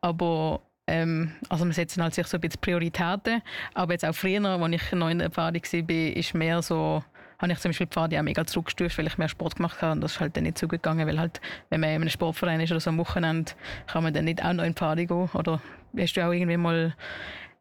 Aber 0.00 0.60
ähm, 0.86 1.32
also 1.48 1.64
wir 1.64 1.72
setzen 1.72 2.02
halt 2.02 2.14
sich 2.14 2.26
so 2.26 2.36
ein 2.36 2.40
bisschen 2.40 2.60
Prioritäten. 2.60 3.42
Aber 3.74 3.92
jetzt 3.92 4.04
auch 4.04 4.14
früher, 4.14 4.44
als 4.44 4.72
ich 4.72 4.92
noch 4.92 5.08
in 5.08 5.18
der 5.18 5.28
Erfahrung 5.28 5.62
war, 5.62 6.16
ist 6.16 6.34
mehr 6.34 6.62
so 6.62 7.02
habe 7.38 7.52
ich 7.52 7.58
zum 7.58 7.70
Beispiel 7.70 7.86
die 7.86 7.92
Pfade 7.92 8.18
auch 8.18 8.22
mega 8.22 8.46
zurückgestuft, 8.46 8.96
weil 8.98 9.06
ich 9.06 9.18
mehr 9.18 9.28
Sport 9.28 9.56
gemacht 9.56 9.82
habe 9.82 9.92
und 9.92 10.00
das 10.00 10.12
ist 10.12 10.20
halt 10.20 10.36
dann 10.36 10.44
nicht 10.44 10.58
zugegangen, 10.58 11.06
weil 11.06 11.18
halt, 11.18 11.40
wenn 11.68 11.80
man 11.80 11.90
in 11.90 11.96
einem 11.96 12.08
Sportverein 12.08 12.60
ist 12.60 12.70
oder 12.70 12.80
so 12.80 12.90
am 12.90 12.98
Wochenende, 12.98 13.52
kann 13.86 14.02
man 14.02 14.14
dann 14.14 14.24
nicht 14.24 14.42
auch 14.42 14.52
noch 14.52 14.64
in 14.64 14.70
die 14.70 14.76
Pfade 14.76 15.06
gehen 15.06 15.28
oder 15.34 15.60
hast 15.98 16.14
du 16.14 16.26
auch 16.26 16.32
irgendwie 16.32 16.56
mal 16.56 16.94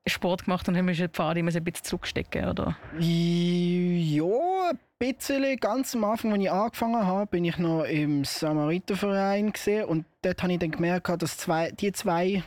Sport 0.07 0.45
gemacht 0.45 0.67
und 0.69 0.77
haben 0.77 0.87
wir 0.87 0.93
die 0.93 1.07
Pfade 1.07 1.39
immer 1.39 1.53
ein 1.53 1.63
bisschen 1.63 1.83
zurückstecken, 1.83 2.47
oder? 2.47 2.77
Ja, 2.99 4.69
ein 4.69 4.79
bisschen. 4.99 5.57
Ganz 5.57 5.95
am 5.95 6.03
Anfang, 6.03 6.31
als 6.31 6.43
ich 6.43 6.51
angefangen 6.51 7.05
habe, 7.05 7.25
bin 7.25 7.43
ich 7.43 7.57
noch 7.57 7.83
im 7.83 8.23
Samariterverein 8.23 9.51
gesehen 9.51 9.85
und 9.85 10.05
dort 10.21 10.43
habe 10.43 10.53
ich 10.53 10.59
dann 10.59 10.71
gemerkt, 10.71 11.21
dass 11.21 11.37
zwei, 11.37 11.71
die 11.71 11.91
zwei 11.91 12.43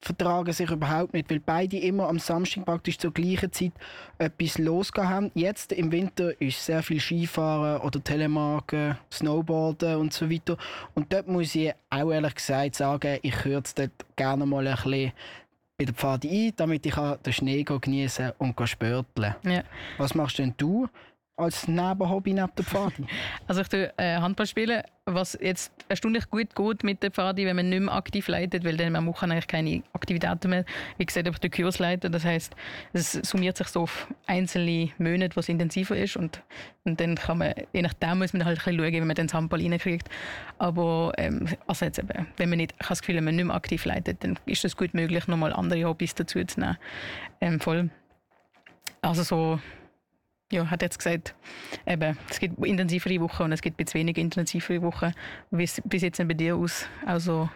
vertragen 0.00 0.52
sich 0.52 0.70
überhaupt 0.70 1.12
nicht, 1.12 1.30
weil 1.30 1.40
beide 1.40 1.78
immer 1.78 2.08
am 2.08 2.18
Samstag 2.18 2.64
praktisch 2.64 2.98
zur 2.98 3.12
gleichen 3.12 3.52
Zeit 3.52 3.72
etwas 4.18 4.58
losgegangen 4.58 5.14
haben. 5.14 5.30
Jetzt 5.34 5.72
im 5.72 5.92
Winter 5.92 6.40
ist 6.40 6.64
sehr 6.64 6.82
viel 6.82 7.00
Skifahren 7.00 7.82
oder 7.82 8.02
Telemarken, 8.02 8.96
Snowboarden 9.12 9.96
und 9.96 10.12
so 10.12 10.30
weiter. 10.30 10.56
Und 10.94 11.12
dort 11.12 11.28
muss 11.28 11.54
ich 11.54 11.72
auch 11.90 12.10
ehrlich 12.10 12.34
gesagt 12.34 12.76
sagen, 12.76 13.18
ich 13.22 13.44
höre 13.44 13.62
es 13.62 13.74
dort 13.74 13.90
gerne 14.16 14.46
mal 14.46 14.66
ein 14.66 14.74
bisschen 14.74 15.12
bei 15.76 15.84
der 15.84 15.94
Pfade 15.94 16.28
ein, 16.28 16.52
damit 16.56 16.84
ich 16.84 16.94
den 16.94 17.32
Schnee 17.32 17.62
genießen 17.62 18.32
und 18.38 18.68
spörteln 18.68 19.34
Ja. 19.44 19.62
Was 19.96 20.14
machst 20.14 20.38
denn 20.38 20.54
du 20.56 20.88
als 21.40 21.68
Nebenhobby 21.68 22.34
neben 22.34 22.54
der 22.56 22.64
Pfade? 22.64 22.94
Also 23.46 23.62
ich 23.62 23.68
tue 23.68 23.92
äh, 23.96 24.16
Handball 24.16 24.46
spielen, 24.46 24.82
was 25.06 25.36
jetzt 25.40 25.72
erstaunlich 25.88 26.30
gut 26.30 26.54
geht 26.54 26.84
mit 26.84 27.02
der 27.02 27.10
Pfade, 27.10 27.44
wenn 27.44 27.56
man 27.56 27.68
nicht 27.68 27.80
mehr 27.80 27.94
aktiv 27.94 28.28
leitet, 28.28 28.64
weil 28.64 28.76
dann 28.76 28.92
man 28.92 29.04
machen 29.04 29.32
eigentlich 29.32 29.46
keine 29.46 29.82
Aktivitäten 29.92 30.50
mehr. 30.50 30.64
Wie 30.98 31.06
gesagt, 31.06 31.26
ich 31.26 31.38
den 31.38 31.50
Kurs 31.50 31.78
leiten, 31.78 32.12
das 32.12 32.24
heißt, 32.24 32.54
es 32.92 33.12
summiert 33.12 33.56
sich 33.56 33.68
so 33.68 33.82
auf 33.82 34.06
einzelne 34.26 34.90
Monate, 34.98 35.36
was 35.36 35.48
intensiver 35.48 35.96
ist 35.96 36.16
und, 36.16 36.42
und 36.84 37.00
dann 37.00 37.16
kann 37.16 37.38
man, 37.38 37.54
je 37.72 37.82
nachdem 37.82 38.18
muss 38.18 38.32
man 38.32 38.44
halt 38.44 38.58
ein 38.58 38.64
bisschen 38.64 38.78
schauen, 38.78 38.92
wie 38.92 39.00
man 39.00 39.14
den 39.16 39.32
Handball 39.32 39.60
reinkriegt. 39.60 40.08
Aber 40.58 41.12
ähm, 41.16 41.48
also 41.66 41.84
jetzt 41.84 41.98
eben, 41.98 42.26
wenn 42.36 42.48
man 42.48 42.58
nicht, 42.58 42.72
ich 42.72 42.84
habe 42.84 42.90
das 42.90 43.00
Gefühl, 43.00 43.16
wenn 43.16 43.24
man 43.24 43.36
nicht 43.36 43.46
mehr 43.46 43.56
aktiv 43.56 43.84
leitet, 43.84 44.22
dann 44.22 44.38
ist 44.46 44.64
es 44.64 44.76
gut 44.76 44.94
möglich, 44.94 45.26
nochmal 45.26 45.52
andere 45.52 45.84
Hobbys 45.84 46.14
dazu 46.14 46.44
zu 46.44 46.60
nehmen. 46.60 46.76
Ähm, 47.40 47.60
voll. 47.60 47.90
Also 49.02 49.22
so 49.22 49.58
ja, 50.52 50.70
hat 50.70 50.82
jetzt 50.82 50.98
gesagt, 50.98 51.34
eben, 51.86 52.18
es 52.28 52.40
gibt 52.40 52.64
intensivere 52.64 53.20
Wochen 53.20 53.44
und 53.44 53.52
es 53.52 53.62
gibt 53.62 53.80
jetzt 53.80 53.94
weniger 53.94 54.20
intensivere 54.20 54.82
Wochen. 54.82 55.12
Wie 55.50 55.66
sieht 55.66 55.84
es 55.92 56.16
denn 56.16 56.28
bei 56.28 56.34
dir 56.34 56.56
aus? 56.56 56.86
Also, 57.06 57.48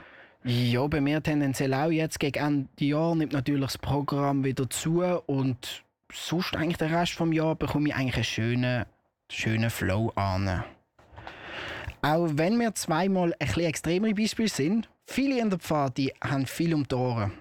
ja, 0.45 0.87
bei 0.87 1.01
mir 1.01 1.23
tendenziell 1.23 1.73
auch 1.73 1.91
jetzt 1.91 2.21
gegen 2.21 2.39
Ende 2.45 2.85
Jahr 2.85 3.15
nimmt 3.15 3.33
natürlich 3.33 3.63
das 3.63 3.79
Programm 3.79 4.45
wieder 4.45 4.69
zu 4.69 5.03
und 5.03 5.85
sonst 6.13 6.55
eigentlich 6.55 6.77
den 6.77 6.95
Rest 6.95 7.19
des 7.19 7.35
Jahres 7.35 7.59
bekomme 7.59 7.89
ich 7.89 7.95
eigentlich 7.95 8.17
einen 8.17 8.25
schönen, 8.25 8.85
schönen 9.31 9.71
Flow 9.71 10.13
an. 10.17 10.63
Auch 12.03 12.29
wenn 12.35 12.61
wir 12.61 12.75
zweimal 12.75 13.33
ein 13.33 13.47
bisschen 13.47 13.65
extremere 13.65 14.13
Beispiele 14.13 14.49
sind, 14.49 14.91
viele 15.07 15.41
in 15.41 15.49
der 15.49 15.59
Pfade 15.59 16.13
haben 16.23 16.45
viel 16.45 16.75
um 16.75 16.87
die 16.87 16.95
Ohren. 16.95 17.33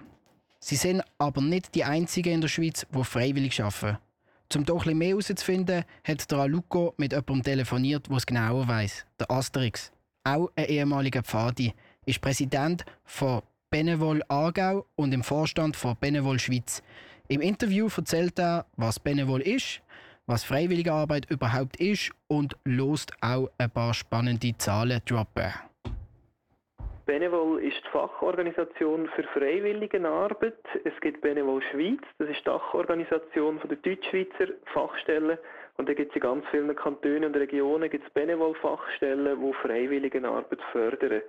Sie 0.58 0.76
sind 0.76 1.02
aber 1.18 1.42
nicht 1.42 1.74
die 1.74 1.84
einzigen 1.84 2.32
in 2.32 2.40
der 2.40 2.48
Schweiz, 2.48 2.86
die 2.90 3.04
freiwillig 3.04 3.62
arbeiten. 3.62 3.98
Um 4.56 4.64
doch 4.64 4.86
ein 4.86 4.96
mehr 4.96 5.08
herauszufinden, 5.08 5.84
hat 6.04 6.30
der 6.30 6.38
Aluko 6.38 6.94
mit 6.96 7.12
jemandem 7.12 7.42
telefoniert, 7.42 8.08
der 8.08 8.16
es 8.16 8.26
genauer 8.26 8.68
weiß. 8.68 9.06
Der 9.18 9.30
Asterix. 9.30 9.92
Auch 10.24 10.50
ein 10.56 10.66
ehemaliger 10.66 11.22
Pfadi. 11.22 11.74
Ist 12.06 12.20
Präsident 12.20 12.84
von 13.04 13.42
Benevol 13.70 14.22
Aargau 14.28 14.86
und 14.94 15.12
im 15.12 15.24
Vorstand 15.24 15.76
von 15.76 15.96
Benevol 15.98 16.38
Schweiz. 16.38 16.82
Im 17.28 17.40
Interview 17.40 17.88
erzählt 17.96 18.38
er, 18.38 18.66
was 18.76 19.00
Benevol 19.00 19.40
ist, 19.40 19.80
was 20.26 20.44
freiwillige 20.44 20.92
Arbeit 20.92 21.30
überhaupt 21.30 21.76
ist 21.76 22.12
und 22.28 22.56
lost 22.64 23.12
auch 23.20 23.48
ein 23.58 23.70
paar 23.70 23.94
spannende 23.94 24.56
Zahlen 24.58 25.00
droppen. 25.06 25.52
Benevol 27.06 27.62
ist 27.62 27.82
die 27.84 27.90
Fachorganisation 27.90 29.08
für 29.14 29.24
Freiwilligenarbeit. 29.24 30.58
Es 30.84 30.98
gibt 31.02 31.20
Benevol 31.20 31.60
Schweiz, 31.70 32.00
das 32.18 32.30
ist 32.30 32.40
die 32.40 32.44
Dachorganisation 32.44 33.60
der 33.68 33.76
Deutschschweizer 33.76 34.54
Fachstellen. 34.72 35.36
Und 35.76 35.88
da 35.88 35.92
gibt 35.92 36.10
es 36.10 36.16
in 36.16 36.22
ganz 36.22 36.46
vielen 36.50 36.74
Kantonen 36.74 37.24
und 37.24 37.36
Regionen 37.36 37.90
gibt's 37.90 38.08
Benevol-Fachstellen, 38.10 39.38
die 39.38 39.52
Freiwilligenarbeit 39.54 40.62
fördern. 40.72 41.20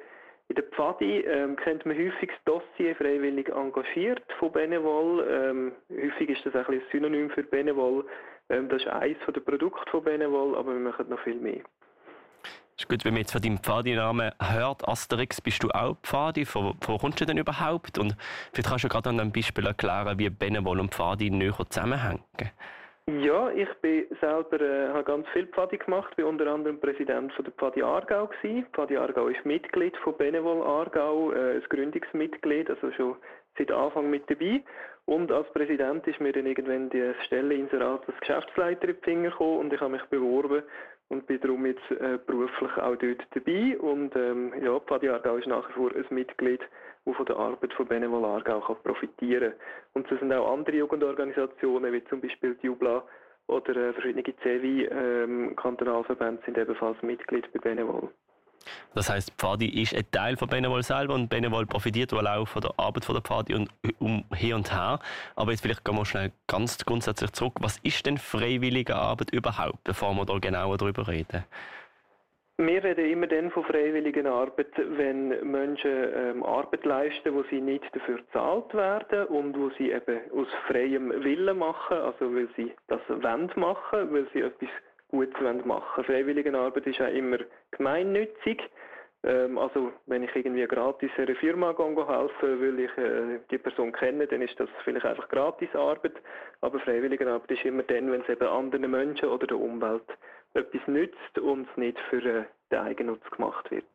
In 0.47 0.55
der 0.55 0.63
Pfadi 0.63 1.21
ähm, 1.21 1.55
kennt 1.55 1.85
man 1.85 1.97
häufig 1.97 2.29
das 2.29 2.61
Dossier 2.61 2.95
freiwillig 2.95 3.49
engagiert 3.49 4.23
von 4.39 4.51
Benevol. 4.51 5.27
Ähm, 5.29 5.71
häufig 5.89 6.29
ist 6.29 6.45
das 6.45 6.55
ein, 6.55 6.73
ein 6.73 6.81
Synonym 6.91 7.31
für 7.31 7.43
Benevol. 7.43 8.05
Ähm, 8.49 8.69
das 8.69 8.83
ist 8.83 8.87
eines 8.87 9.17
der 9.27 9.41
Produkte 9.41 9.89
von 9.89 10.03
Benevol, 10.03 10.55
aber 10.55 10.73
wir 10.73 10.79
machen 10.79 11.09
noch 11.09 11.19
viel 11.21 11.35
mehr. 11.35 11.63
Ist 12.77 12.89
gut, 12.89 13.05
wenn 13.05 13.13
man 13.13 13.21
jetzt 13.21 13.31
von 13.31 13.41
deinem 13.41 13.59
Pfadi-Namen 13.59 14.31
hört, 14.37 14.85
Asterix, 14.85 15.39
bist 15.39 15.63
du 15.63 15.69
auch 15.69 15.95
Pfadi? 16.03 16.45
Wo, 16.53 16.73
wo 16.81 16.97
kommst 16.97 17.21
du 17.21 17.25
denn 17.25 17.37
überhaupt? 17.37 17.97
Und 17.97 18.17
vielleicht 18.51 18.67
kannst 18.67 18.83
du 18.83 18.89
gerade 18.89 19.07
an 19.07 19.19
einem 19.21 19.31
Beispiel 19.31 19.65
erklären, 19.65 20.19
wie 20.19 20.29
Benevol 20.29 20.81
und 20.81 20.93
Pfadi 20.93 21.29
näher 21.29 21.55
zusammenhängen. 21.69 22.21
Ja, 23.07 23.49
ich 23.51 23.69
bin 23.81 24.05
selber 24.19 24.59
äh, 24.59 24.89
habe 24.89 25.05
ganz 25.05 25.25
viel 25.29 25.47
Pfadi 25.47 25.77
gemacht, 25.77 26.13
bin 26.17 26.25
unter 26.25 26.47
anderem 26.47 26.77
Präsident 26.77 27.31
von 27.31 27.45
der 27.45 27.53
Pfadi 27.53 27.81
Aargau 27.81 28.27
gewesen. 28.27 28.65
Pfadi 28.73 28.97
Aargau 28.97 29.27
ist 29.27 29.45
Mitglied 29.45 29.95
von 29.97 30.17
Benevol 30.17 30.61
Aargau, 30.61 31.31
äh, 31.31 31.55
ein 31.55 31.63
Gründungsmitglied, 31.69 32.69
also 32.69 32.91
schon 32.91 33.15
seit 33.57 33.71
Anfang 33.71 34.09
mit 34.09 34.29
dabei. 34.29 34.61
Und 35.05 35.31
als 35.31 35.47
Präsident 35.53 36.05
ist 36.07 36.19
mir 36.19 36.33
dann 36.33 36.47
irgendwann 36.47 36.89
die 36.89 37.13
Stelle 37.25 37.53
Inserat 37.53 38.01
als 38.07 38.19
Geschäftsleiter 38.19 38.89
in 38.89 38.95
die 38.95 39.03
Finger 39.03 39.29
gekommen 39.29 39.59
und 39.59 39.73
ich 39.73 39.79
habe 39.79 39.91
mich 39.91 40.03
beworben 40.05 40.63
und 41.09 41.27
bin 41.27 41.39
darum 41.39 41.63
jetzt 41.65 41.89
äh, 41.91 42.17
beruflich 42.25 42.71
auch 42.77 42.95
dort 42.95 43.21
dabei. 43.33 43.77
Und 43.79 44.15
ähm, 44.15 44.53
ja, 44.61 44.79
Pfadi 44.79 45.09
Aargau 45.09 45.35
ist 45.37 45.47
nach 45.47 45.67
wie 45.69 45.73
vor 45.73 45.91
ein 45.95 46.05
Mitglied, 46.09 46.61
das 47.05 47.15
von 47.15 47.25
der 47.25 47.37
Arbeit 47.37 47.73
von 47.73 47.87
Benevol 47.87 48.25
Aargau 48.25 48.59
kann 48.61 48.77
profitieren 48.83 49.51
kann. 49.51 49.59
Und 49.93 50.11
es 50.11 50.19
sind 50.19 50.33
auch 50.33 50.51
andere 50.51 50.77
Jugendorganisationen, 50.77 51.93
wie 51.93 52.03
zum 52.05 52.21
Beispiel 52.21 52.55
die 52.55 52.65
Jubla 52.67 53.03
oder 53.47 53.75
äh, 53.75 53.93
verschiedene 53.93 54.23
CEVI-Kantonalverbände 54.23 56.39
ähm, 56.39 56.45
sind 56.45 56.57
ebenfalls 56.57 57.01
Mitglied 57.03 57.51
bei 57.53 57.59
Benevol. 57.59 58.09
Das 58.93 59.09
heißt, 59.09 59.33
Pfadi 59.37 59.81
ist 59.81 59.95
ein 59.95 60.05
Teil 60.11 60.37
von 60.37 60.47
Benevol 60.47 60.83
selber 60.83 61.13
und 61.13 61.29
Benevol 61.29 61.65
profitiert 61.65 62.11
wohl 62.11 62.27
auch 62.27 62.47
von 62.47 62.61
der 62.61 62.73
Arbeit 62.77 63.05
von 63.05 63.15
der 63.15 63.21
Pfadi 63.21 63.55
und 63.55 63.69
um 63.99 64.23
hier 64.35 64.55
und 64.55 64.71
her. 64.71 64.99
Aber 65.35 65.51
jetzt 65.51 65.61
vielleicht 65.61 65.83
gehen 65.85 65.95
wir 65.95 66.05
schnell 66.05 66.31
ganz 66.47 66.77
grundsätzlich 66.85 67.31
zurück. 67.33 67.53
Was 67.59 67.77
ist 67.79 68.05
denn 68.05 68.17
freiwillige 68.17 68.95
Arbeit 68.95 69.31
überhaupt, 69.31 69.83
bevor 69.83 70.13
wir 70.13 70.25
da 70.25 70.37
genauer 70.39 70.77
darüber 70.77 71.07
reden? 71.07 71.43
Wir 72.57 72.81
reden 72.81 73.11
immer 73.11 73.27
dann 73.27 73.51
von 73.51 73.65
freiwilliger 73.65 74.31
Arbeit, 74.31 74.71
wenn 74.77 75.27
Menschen 75.51 75.91
ähm, 76.15 76.41
Arbeit 76.41 76.85
leisten, 76.85 77.35
wo 77.35 77.43
sie 77.49 77.59
nicht 77.59 77.83
dafür 77.93 78.15
bezahlt 78.15 78.73
werden 78.73 79.25
und 79.27 79.59
wo 79.59 79.71
sie 79.71 79.91
eben 79.91 80.21
aus 80.31 80.47
freiem 80.65 81.09
Willen 81.21 81.57
machen, 81.57 81.97
also 81.97 82.33
weil 82.33 82.47
sie 82.55 82.71
das 82.87 83.01
wollen 83.09 83.51
machen, 83.57 84.13
weil 84.13 84.25
sie 84.31 84.39
etwas 84.39 84.69
Gutes 85.09 85.39
machen 85.39 85.65
wollen. 85.65 86.05
Freiwilligenarbeit 86.05 86.87
ist 86.87 86.99
ja 86.99 87.07
immer 87.07 87.37
gemeinnützig. 87.71 88.61
Ähm, 89.23 89.57
also 89.57 89.91
wenn 90.05 90.23
ich 90.23 90.35
irgendwie 90.35 90.65
gratis 90.67 91.09
einer 91.17 91.35
Firma 91.35 91.73
helfen 91.77 92.61
weil 92.61 92.79
ich 92.79 92.97
äh, 92.97 93.39
die 93.49 93.57
Person 93.57 93.91
kenne, 93.91 94.27
dann 94.27 94.41
ist 94.41 94.59
das 94.59 94.69
vielleicht 94.83 95.05
einfach 95.05 95.27
gratis 95.29 95.73
Arbeit. 95.73 96.13
Aber 96.61 96.79
Freiwilligenarbeit 96.79 97.51
ist 97.51 97.65
immer 97.65 97.83
dann, 97.83 98.11
wenn 98.11 98.21
es 98.21 98.29
eben 98.29 98.47
anderen 98.47 98.89
Menschen 98.91 99.29
oder 99.29 99.47
der 99.47 99.57
Umwelt 99.57 100.05
etwas 100.53 100.81
nützt 100.87 101.39
und 101.39 101.67
es 101.69 101.77
nicht 101.77 101.99
für 102.09 102.23
äh, 102.23 102.43
den 102.71 102.79
Eigennutz 102.79 103.23
gemacht 103.31 103.69
wird. 103.71 103.85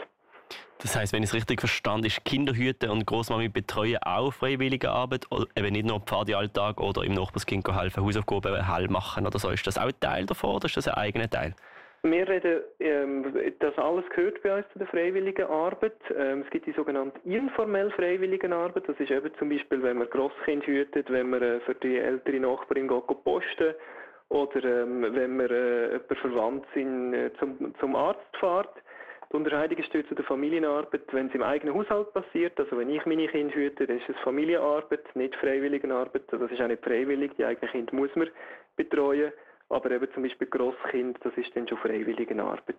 Das 0.82 0.96
heißt, 0.96 1.12
wenn 1.12 1.22
ich 1.22 1.28
es 1.28 1.34
richtig 1.34 1.60
verstanden 1.60 2.06
ist 2.06 2.24
Kinderhüte 2.24 2.90
und 2.90 3.06
Großmami 3.06 3.48
betreuen 3.48 3.98
auch 4.02 4.32
freiwillige 4.32 4.90
Arbeit, 4.90 5.26
eben 5.54 5.72
nicht 5.72 5.86
nur 5.86 6.00
Pfadi-Alltag 6.00 6.80
oder 6.80 7.04
im 7.04 7.12
Nachbarskind 7.12 7.68
helfen, 7.68 8.02
Hausaufgaben 8.02 8.66
heil 8.66 8.88
machen 8.88 9.26
oder 9.26 9.38
so. 9.38 9.50
Ist 9.50 9.66
das 9.66 9.76
auch 9.76 9.88
ein 9.88 10.00
Teil 10.00 10.24
davon 10.24 10.56
oder 10.56 10.66
ist 10.66 10.78
das 10.78 10.88
ein 10.88 10.94
eigener 10.94 11.28
Teil? 11.28 11.54
Wir 12.02 12.26
reden, 12.26 12.60
ähm, 12.78 13.52
das 13.58 13.76
alles 13.76 14.08
gehört 14.16 14.42
bei 14.42 14.56
uns 14.56 14.66
zu 14.72 14.78
der 14.78 14.88
freiwilligen 14.88 15.46
Arbeit. 15.46 15.98
Ähm, 16.16 16.44
es 16.46 16.50
gibt 16.50 16.66
die 16.66 16.72
sogenannte 16.72 17.20
informelle 17.24 17.90
freiwillige 17.90 18.50
Arbeit. 18.50 18.88
Das 18.88 18.98
ist 18.98 19.10
eben 19.10 19.30
zum 19.38 19.50
Beispiel, 19.50 19.82
wenn 19.82 19.98
man 19.98 20.08
Grosskind 20.08 20.66
hütet, 20.66 21.10
wenn 21.10 21.28
man 21.28 21.42
äh, 21.42 21.60
für 21.60 21.74
die 21.74 21.98
ältere 21.98 22.40
Nachbarin 22.40 22.88
geht, 22.88 23.24
posten 23.24 23.74
oder 24.30 24.64
ähm, 24.64 25.02
wenn 25.14 25.36
man 25.36 25.50
äh, 25.50 25.88
jemanden 25.88 26.16
verwandt 26.16 26.66
sind, 26.72 27.12
äh, 27.12 27.30
zum, 27.38 27.74
zum 27.78 27.94
Arzt 27.94 28.34
fährt. 28.38 28.72
Die 29.32 29.36
Unterscheidung 29.36 29.78
ist 29.78 29.92
zu 29.92 30.14
der 30.14 30.24
Familienarbeit, 30.24 31.02
wenn 31.12 31.28
es 31.28 31.34
im 31.34 31.42
eigenen 31.44 31.74
Haushalt 31.74 32.12
passiert, 32.12 32.58
also 32.58 32.76
wenn 32.76 32.90
ich 32.90 33.06
meine 33.06 33.28
Kinder 33.28 33.54
hüte, 33.54 33.86
dann 33.86 33.98
ist 33.98 34.08
es 34.08 34.16
Familienarbeit, 34.24 35.04
nicht 35.14 35.36
Freiwilligenarbeit. 35.36 36.22
Also 36.32 36.46
das 36.46 36.52
ist 36.52 36.60
auch 36.60 36.66
nicht 36.66 36.82
freiwillig, 36.82 37.30
die 37.38 37.44
eigenen 37.44 37.70
Kinder 37.70 37.94
muss 37.94 38.14
man 38.16 38.28
betreuen. 38.74 39.32
Aber 39.68 39.88
eben 39.92 40.12
zum 40.14 40.24
Beispiel 40.24 40.48
Grosskind, 40.48 41.16
das 41.22 41.32
ist 41.36 41.54
dann 41.54 41.68
schon 41.68 41.78
Freiwilligenarbeit. 41.78 42.74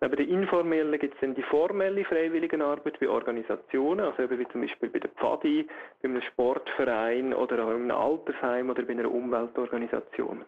Neben 0.00 0.16
der 0.16 0.28
informellen 0.28 0.98
gibt 1.00 1.14
es 1.14 1.20
dann 1.20 1.34
die 1.34 1.42
formelle 1.42 2.04
Freiwilligenarbeit 2.04 3.00
bei 3.00 3.08
Organisationen, 3.08 4.00
also 4.00 4.22
eben 4.22 4.38
wie 4.38 4.48
zum 4.48 4.60
Beispiel 4.60 4.88
bei 4.88 5.00
der 5.00 5.10
Pfadi, 5.10 5.66
bei 6.00 6.08
einem 6.08 6.22
Sportverein 6.22 7.34
oder 7.34 7.64
auch 7.64 7.70
in 7.70 7.90
einem 7.90 7.90
Altersheim 7.90 8.70
oder 8.70 8.82
bei 8.82 8.92
einer 8.92 9.10
Umweltorganisation. 9.10 10.44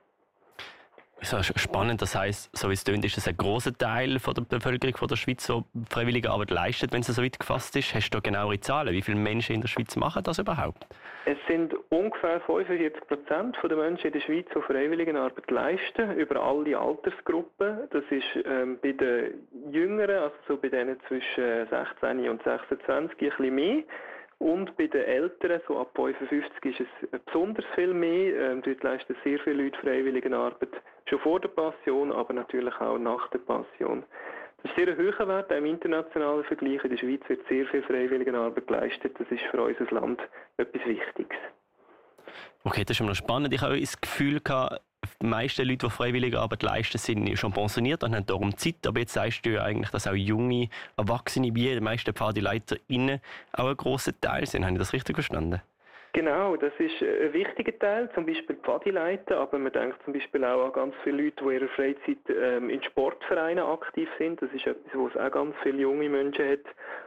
So 1.29 1.43
spannend. 1.43 2.03
Das 2.03 2.15
heißt, 2.15 2.57
so 2.57 2.69
wie 2.69 2.75
es 2.75 2.85
tönt, 2.85 3.05
ist 3.05 3.17
es 3.17 3.29
ein 3.29 3.37
großer 3.37 3.77
Teil 3.77 4.19
von 4.19 4.35
der 4.35 4.43
Bevölkerung 4.43 4.97
von 4.97 5.09
der 5.09 5.17
Schweiz, 5.17 5.47
der 5.47 5.65
freiwillige 5.91 6.31
Arbeit 6.31 6.51
leistet, 6.51 6.93
wenn 6.93 7.01
es 7.01 7.07
so 7.09 7.23
weit 7.23 7.39
gefasst 7.39 7.77
ist. 7.77 7.95
Hast 7.95 8.11
du 8.11 8.21
genauere 8.21 8.61
Zahlen? 8.61 8.93
Wie 8.93 9.03
viele 9.03 9.19
Menschen 9.19 9.55
in 9.55 9.61
der 9.61 9.69
Schweiz 9.69 9.97
machen 9.97 10.23
das 10.23 10.39
überhaupt? 10.39 10.87
Es 11.27 11.39
sind 11.49 11.75
ungefähr 11.89 12.41
45 12.43 13.07
Prozent 13.09 13.57
der 13.63 13.77
Menschen 13.77 14.09
in 14.09 14.13
der 14.13 14.21
Schweiz, 14.21 14.47
die 14.55 14.61
Freiwilligenarbeit 14.61 15.51
leisten, 15.51 16.13
über 16.19 16.43
alle 16.43 16.79
Altersgruppen. 16.79 17.89
Das 17.91 18.05
ist 18.11 18.27
ähm, 18.45 18.79
bei 18.83 18.93
den 18.93 19.47
Jüngeren, 19.71 20.17
also 20.17 20.37
so 20.47 20.57
bei 20.59 20.69
denen 20.69 20.99
zwischen 21.09 21.67
16 21.71 22.29
und 22.29 22.43
26, 22.43 22.89
ein 22.93 23.09
bisschen 23.19 23.55
mehr. 23.55 23.83
Und 24.45 24.77
bei 24.77 24.89
den 24.89 25.01
Älteren, 25.01 25.63
so 25.67 25.79
ab 25.79 25.93
55, 25.97 26.79
ist 26.79 26.87
es 27.01 27.21
besonders 27.25 27.65
viel 27.75 27.95
mehr. 27.95 28.51
Ähm, 28.51 28.61
dort 28.61 28.83
leisten 28.83 29.17
sehr 29.25 29.39
viele 29.39 29.63
Leute 29.63 29.79
Freiwilligenarbeit, 29.81 30.69
schon 31.09 31.19
vor 31.21 31.41
der 31.41 31.49
Passion, 31.49 32.13
aber 32.13 32.35
natürlich 32.35 32.79
auch 32.79 32.99
nach 32.99 33.27
der 33.31 33.39
Passion. 33.39 34.05
Das 34.63 34.71
ist 34.71 34.77
sehr 34.77 34.89
ein 34.89 34.99
hoher 34.99 35.29
Wert, 35.29 35.51
auch 35.51 35.57
im 35.57 35.65
internationalen 35.65 36.45
Vergleich. 36.45 36.85
In 36.85 36.91
der 36.91 36.99
Schweiz 36.99 37.23
wird 37.27 37.41
sehr 37.49 37.65
viel 37.69 37.83
Freiwilligenarbeit 37.85 38.67
geleistet. 38.67 39.19
Das 39.19 39.27
ist 39.31 39.41
für 39.51 39.63
unser 39.63 39.91
Land 39.95 40.21
etwas 40.59 40.85
Wichtiges. 40.85 41.39
Okay, 42.65 42.83
das 42.83 42.91
ist 42.91 42.97
schon 42.99 43.07
mal 43.07 43.15
spannend. 43.15 43.55
Ich 43.55 43.63
habe 43.63 43.81
das 43.81 43.99
Gefühl 43.99 44.41
die 45.21 45.27
meisten 45.27 45.67
Leute, 45.67 45.87
die 45.87 45.91
freiwillige 45.91 46.39
Arbeit 46.39 46.63
leisten, 46.63 46.99
sind 46.99 47.39
schon 47.39 47.53
pensioniert 47.53 48.03
und 48.03 48.15
haben 48.15 48.27
darum 48.27 48.57
Zeit. 48.57 48.87
Aber 48.87 49.01
jetzt 49.01 49.15
sagst 49.15 49.45
du 49.47 49.51
ja 49.51 49.63
eigentlich, 49.63 49.91
dass 49.91 50.07
auch 50.07 50.15
junge 50.15 50.69
Erwachsene, 50.97 51.55
wie 51.55 51.75
die 51.75 51.81
meisten 51.81 52.15
PfadeleiterInnen, 52.15 53.21
auch 53.53 53.69
ein 53.69 53.77
grosser 53.77 54.13
Teil 54.21 54.47
sind. 54.47 54.65
Habe 54.65 54.75
ich 54.75 54.79
das 54.79 54.93
richtig 54.93 55.17
verstanden? 55.17 55.61
Genau, 56.15 56.55
das 56.55 56.73
ist 56.79 57.03
ein 57.03 57.33
wichtiger 57.33 57.77
Teil, 57.77 58.09
zum 58.15 58.25
Beispiel 58.25 58.55
Pfadileiter, 58.55 59.41
aber 59.41 59.59
man 59.59 59.73
denkt 59.73 59.97
zum 60.05 60.13
Beispiel 60.13 60.45
auch 60.45 60.67
an 60.67 60.73
ganz 60.73 60.95
viele 61.03 61.25
Leute, 61.25 61.43
die 61.43 61.45
in 61.45 61.51
ihrer 61.51 61.69
Freizeit 61.71 62.19
ähm, 62.29 62.71
in 62.71 62.81
Sportvereinen 62.85 63.65
aktiv 63.65 64.09
sind. 64.17 64.41
Das 64.41 64.49
ist 64.53 64.65
etwas, 64.65 64.95
wo 64.95 65.09
es 65.09 65.17
auch 65.17 65.33
ganz 65.33 65.57
viele 65.65 65.79
junge 65.79 66.09
Menschen 66.09 66.49
hat. 66.49 66.61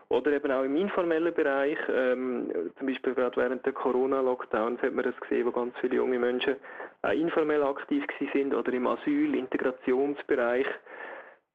Oder 0.09 0.31
eben 0.31 0.51
auch 0.51 0.63
im 0.63 0.77
informellen 0.77 1.33
Bereich, 1.33 1.77
ähm, 1.89 2.71
zum 2.77 2.87
Beispiel 2.87 3.13
gerade 3.13 3.35
während 3.35 3.65
der 3.65 3.73
Corona-Lockdowns 3.73 4.81
hat 4.81 4.93
man 4.93 5.03
das 5.03 5.19
gesehen, 5.19 5.45
wo 5.45 5.51
ganz 5.51 5.75
viele 5.81 5.97
junge 5.97 6.17
Menschen 6.17 6.55
auch 7.01 7.11
informell 7.11 7.61
aktiv 7.63 8.05
sind 8.31 8.53
oder 8.53 8.71
im 8.71 8.87
Asyl-, 8.87 9.35
Integrationsbereich. 9.35 10.67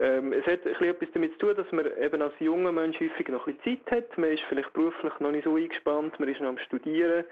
Ähm, 0.00 0.32
es 0.34 0.44
hat 0.46 0.66
etwas 0.66 1.08
damit 1.14 1.32
zu 1.34 1.38
tun, 1.38 1.56
dass 1.56 1.72
man 1.72 1.86
eben 1.98 2.20
als 2.20 2.34
junger 2.40 2.72
Mensch 2.72 3.00
häufig 3.00 3.28
noch 3.28 3.46
ein 3.46 3.56
bisschen 3.56 3.80
Zeit 3.84 3.98
hat. 3.98 4.18
Man 4.18 4.32
ist 4.32 4.42
vielleicht 4.48 4.72
beruflich 4.74 5.12
noch 5.20 5.30
nicht 5.30 5.44
so 5.44 5.56
eingespannt, 5.56 6.18
man 6.20 6.28
ist 6.28 6.40
noch 6.40 6.48
am 6.48 6.58
Studieren. 6.58 7.24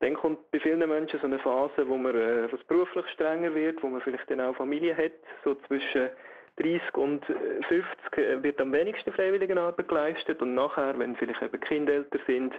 Dann 0.00 0.14
kommt 0.14 0.50
bei 0.50 0.58
vielen 0.58 0.88
Menschen 0.88 1.20
so 1.20 1.26
eine 1.26 1.38
Phase, 1.38 1.88
wo 1.88 1.96
man 1.96 2.14
äh, 2.14 2.48
beruflich 2.68 3.06
strenger 3.14 3.54
wird, 3.54 3.82
wo 3.82 3.88
man 3.88 4.00
vielleicht 4.00 4.28
dann 4.30 4.40
auch 4.40 4.56
Familie 4.56 4.96
hat. 4.96 5.12
So 5.44 5.54
zwischen 5.66 6.10
30 6.56 6.94
und 6.94 7.24
50 7.68 8.18
äh, 8.18 8.42
wird 8.42 8.60
am 8.60 8.72
wenigsten 8.72 9.12
Freiwilligenarbeit 9.12 9.88
geleistet 9.88 10.40
und 10.40 10.54
nachher, 10.54 10.98
wenn 10.98 11.16
vielleicht 11.16 11.42
eben 11.42 11.60
Kinder 11.60 12.04
sind, 12.26 12.54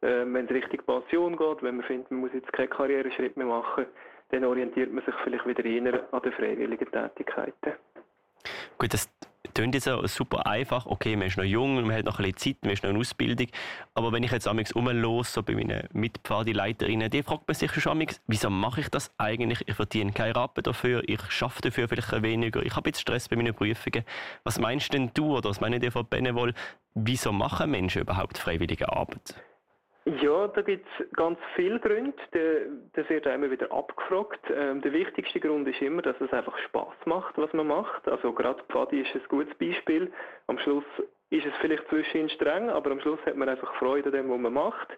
äh, 0.00 0.24
wenn 0.26 0.46
es 0.46 0.50
Richtung 0.50 0.80
Pension 0.86 1.36
geht, 1.36 1.62
wenn 1.62 1.76
man 1.76 1.86
findet, 1.86 2.10
man 2.10 2.20
muss 2.20 2.32
jetzt 2.32 2.52
keinen 2.52 2.70
Karriereschritt 2.70 3.36
mehr 3.36 3.46
machen, 3.46 3.86
dann 4.30 4.44
orientiert 4.44 4.92
man 4.92 5.04
sich 5.04 5.14
vielleicht 5.22 5.46
wieder 5.46 5.64
eher 5.64 6.08
an 6.12 6.22
den 6.22 6.32
freiwilligen 6.32 6.90
Tätigkeiten. 6.90 7.72
Gut, 8.78 8.92
das 8.92 9.08
klingt 9.54 9.74
jetzt 9.74 9.88
super 10.08 10.46
einfach. 10.46 10.86
Okay, 10.86 11.16
man 11.16 11.28
ist 11.28 11.36
noch 11.36 11.44
jung, 11.44 11.74
man 11.76 11.92
hat 11.92 12.04
noch 12.04 12.18
ein 12.18 12.32
bisschen 12.32 12.54
Zeit, 12.54 12.62
man 12.62 12.72
ist 12.72 12.82
noch 12.82 12.90
in 12.90 12.96
Ausbildung. 12.96 13.46
Aber 13.94 14.12
wenn 14.12 14.22
ich 14.22 14.32
jetzt 14.32 14.48
amigs 14.48 14.72
umlos 14.72 15.32
so 15.32 15.42
bei 15.42 15.54
meinen 15.54 15.88
Mitpfadeleiterinnen, 15.92 17.10
die 17.10 17.22
fragt 17.22 17.48
man 17.48 17.54
sich 17.54 17.72
schon 17.72 18.04
wieso 18.26 18.50
mache 18.50 18.80
ich 18.80 18.88
das 18.88 19.10
eigentlich? 19.18 19.66
Ich 19.66 19.74
verdiene 19.74 20.12
keinen 20.12 20.32
Rappen 20.32 20.62
dafür, 20.62 21.02
ich 21.08 21.22
schaffe 21.30 21.62
dafür 21.62 21.88
vielleicht 21.88 22.22
weniger, 22.22 22.62
ich 22.62 22.74
habe 22.76 22.90
jetzt 22.90 23.00
Stress 23.00 23.28
bei 23.28 23.36
meinen 23.36 23.54
Prüfungen. 23.54 24.04
Was 24.42 24.58
meinst 24.58 24.92
denn 24.92 25.10
du 25.14 25.36
oder 25.36 25.50
was 25.50 25.60
meinen 25.60 25.80
die 25.80 25.90
von 25.90 26.06
Benevol? 26.06 26.52
Wieso 26.94 27.32
machen 27.32 27.70
Menschen 27.70 28.02
überhaupt 28.02 28.38
freiwillige 28.38 28.92
Arbeit? 28.92 29.34
Ja, 30.06 30.48
da 30.48 30.60
gibt 30.60 30.86
es 30.98 31.10
ganz 31.12 31.38
viele 31.56 31.80
Gründe. 31.80 32.12
Das 32.92 33.08
wird 33.08 33.24
immer 33.24 33.50
wieder 33.50 33.72
abgefragt. 33.72 34.40
Ähm, 34.54 34.82
der 34.82 34.92
wichtigste 34.92 35.40
Grund 35.40 35.66
ist 35.66 35.80
immer, 35.80 36.02
dass 36.02 36.20
es 36.20 36.30
einfach 36.30 36.56
Spaß 36.58 36.94
macht, 37.06 37.38
was 37.38 37.50
man 37.54 37.68
macht. 37.68 38.06
Also 38.06 38.32
gerade 38.34 38.62
Pfadi 38.64 39.00
ist 39.00 39.14
ein 39.14 39.22
gutes 39.28 39.54
Beispiel. 39.54 40.12
Am 40.46 40.58
Schluss 40.58 40.84
ist 41.30 41.46
es 41.46 41.54
vielleicht 41.62 41.88
zwischendurch 41.88 42.32
streng, 42.34 42.68
aber 42.68 42.90
am 42.90 43.00
Schluss 43.00 43.18
hat 43.24 43.36
man 43.36 43.48
einfach 43.48 43.74
Freude 43.76 44.10
an 44.10 44.12
dem, 44.12 44.30
was 44.30 44.38
man 44.38 44.52
macht. 44.52 44.88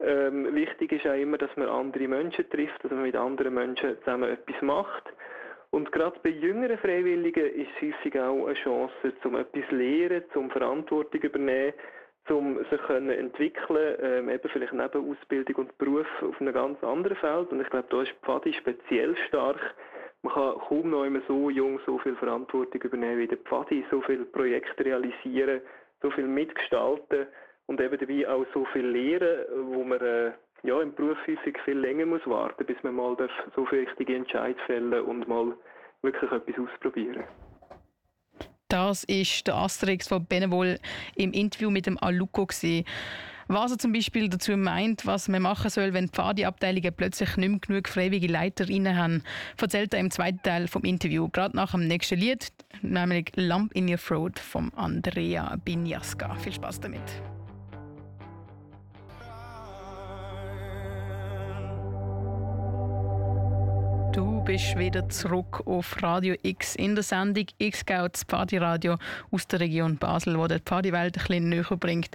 Ähm, 0.00 0.52
wichtig 0.52 0.90
ist 0.90 1.06
auch 1.06 1.14
immer, 1.14 1.38
dass 1.38 1.56
man 1.56 1.68
andere 1.68 2.08
Menschen 2.08 2.50
trifft, 2.50 2.82
dass 2.82 2.90
man 2.90 3.02
mit 3.02 3.14
anderen 3.14 3.54
Menschen 3.54 3.96
zusammen 4.00 4.28
etwas 4.28 4.60
macht. 4.60 5.04
Und 5.70 5.92
gerade 5.92 6.18
bei 6.20 6.30
jüngeren 6.30 6.78
Freiwilligen 6.78 7.46
ist 7.46 7.70
es 7.76 7.94
häufig 7.94 8.20
auch 8.20 8.46
eine 8.46 8.54
Chance, 8.54 9.12
zum 9.22 9.36
etwas 9.36 9.68
zu 9.68 9.76
lernen, 9.76 10.24
zum 10.32 10.50
Verantwortung 10.50 11.20
zu 11.20 11.26
übernehmen 11.28 11.74
um 12.30 12.58
sich 12.70 12.80
können 12.86 13.10
entwickeln, 13.10 13.96
ähm, 14.00 14.30
eben 14.30 14.48
vielleicht 14.48 14.72
neben 14.72 15.10
Ausbildung 15.10 15.56
und 15.56 15.78
Beruf 15.78 16.06
auf 16.22 16.40
einem 16.40 16.54
ganz 16.54 16.82
anderen 16.84 17.16
Feld. 17.16 17.50
Und 17.50 17.60
ich 17.60 17.68
glaube, 17.70 17.88
da 17.90 18.02
ist 18.02 18.12
Pfadi 18.22 18.52
speziell 18.52 19.16
stark. 19.28 19.74
Man 20.22 20.34
kann 20.34 20.54
kaum 20.68 20.90
noch 20.90 21.04
immer 21.04 21.20
so 21.26 21.50
jung 21.50 21.80
so 21.84 21.98
viel 21.98 22.14
Verantwortung 22.14 22.80
übernehmen 22.80 23.18
wie 23.18 23.26
der 23.26 23.38
Pfadi, 23.38 23.84
so 23.90 24.00
viele 24.02 24.24
Projekte 24.24 24.84
realisieren, 24.84 25.60
so 26.00 26.10
viel 26.10 26.26
mitgestalten 26.26 27.26
und 27.66 27.80
eben 27.80 27.98
dabei 27.98 28.28
auch 28.28 28.46
so 28.54 28.64
viel 28.66 28.86
lernen, 28.86 29.44
wo 29.72 29.82
man 29.82 30.00
äh, 30.00 30.30
ja, 30.62 30.80
im 30.80 30.94
Beruf 30.94 31.18
häufig 31.26 31.58
viel 31.64 31.78
länger 31.78 32.06
muss 32.06 32.24
warten, 32.26 32.64
bis 32.64 32.80
man 32.82 32.94
mal 32.94 33.16
so 33.56 33.66
viele 33.66 33.82
richtige 33.82 34.14
Entscheidungen 34.14 34.64
fällen 34.66 35.02
und 35.02 35.26
mal 35.26 35.56
wirklich 36.02 36.30
etwas 36.30 36.58
ausprobieren. 36.58 37.24
Das 38.72 39.04
ist 39.04 39.46
der 39.46 39.56
Asterix 39.56 40.08
von 40.08 40.24
Benevol 40.24 40.78
im 41.14 41.34
Interview 41.34 41.68
mit 41.68 41.84
dem 41.84 42.02
Aluko. 42.02 42.48
Was 43.48 43.70
er 43.70 43.76
zum 43.76 43.92
Beispiel 43.92 44.30
dazu 44.30 44.56
meint, 44.56 45.04
was 45.04 45.28
man 45.28 45.42
machen 45.42 45.68
soll, 45.68 45.92
wenn 45.92 46.08
Pfadi-Abteilungen 46.08 46.94
plötzlich 46.96 47.36
nicht 47.36 47.50
mehr 47.50 47.58
genug 47.58 47.86
freiwillige 47.86 48.28
Leiterinnen 48.28 48.96
haben, 48.96 49.24
erzählt 49.60 49.92
er 49.92 50.00
im 50.00 50.10
zweiten 50.10 50.42
Teil 50.42 50.68
vom 50.68 50.84
Interview, 50.84 51.28
gerade 51.28 51.54
nach 51.54 51.72
dem 51.72 51.86
nächsten 51.86 52.18
Lied, 52.18 52.48
nämlich 52.80 53.32
Lump 53.36 53.74
in 53.74 53.90
Your 53.90 53.98
Throat 53.98 54.38
von 54.38 54.72
Andrea 54.72 55.54
Binjaska. 55.62 56.34
Viel 56.36 56.54
Spaß 56.54 56.80
damit. 56.80 57.02
Du 64.12 64.42
bist 64.44 64.76
wieder 64.76 65.08
zurück 65.08 65.62
auf 65.66 66.02
Radio 66.02 66.34
X 66.42 66.76
in 66.76 66.94
der 66.94 67.02
Sendung 67.02 67.46
X-Scouts 67.56 68.26
Radio 68.30 68.98
aus 69.30 69.46
der 69.46 69.60
Region 69.60 69.96
Basel, 69.96 70.38
wo 70.38 70.46
die 70.46 70.58
Pfadi-Welt 70.58 71.16
ein 71.16 71.26
bisschen 71.26 71.48
näher 71.48 71.76
bringt. 71.78 72.10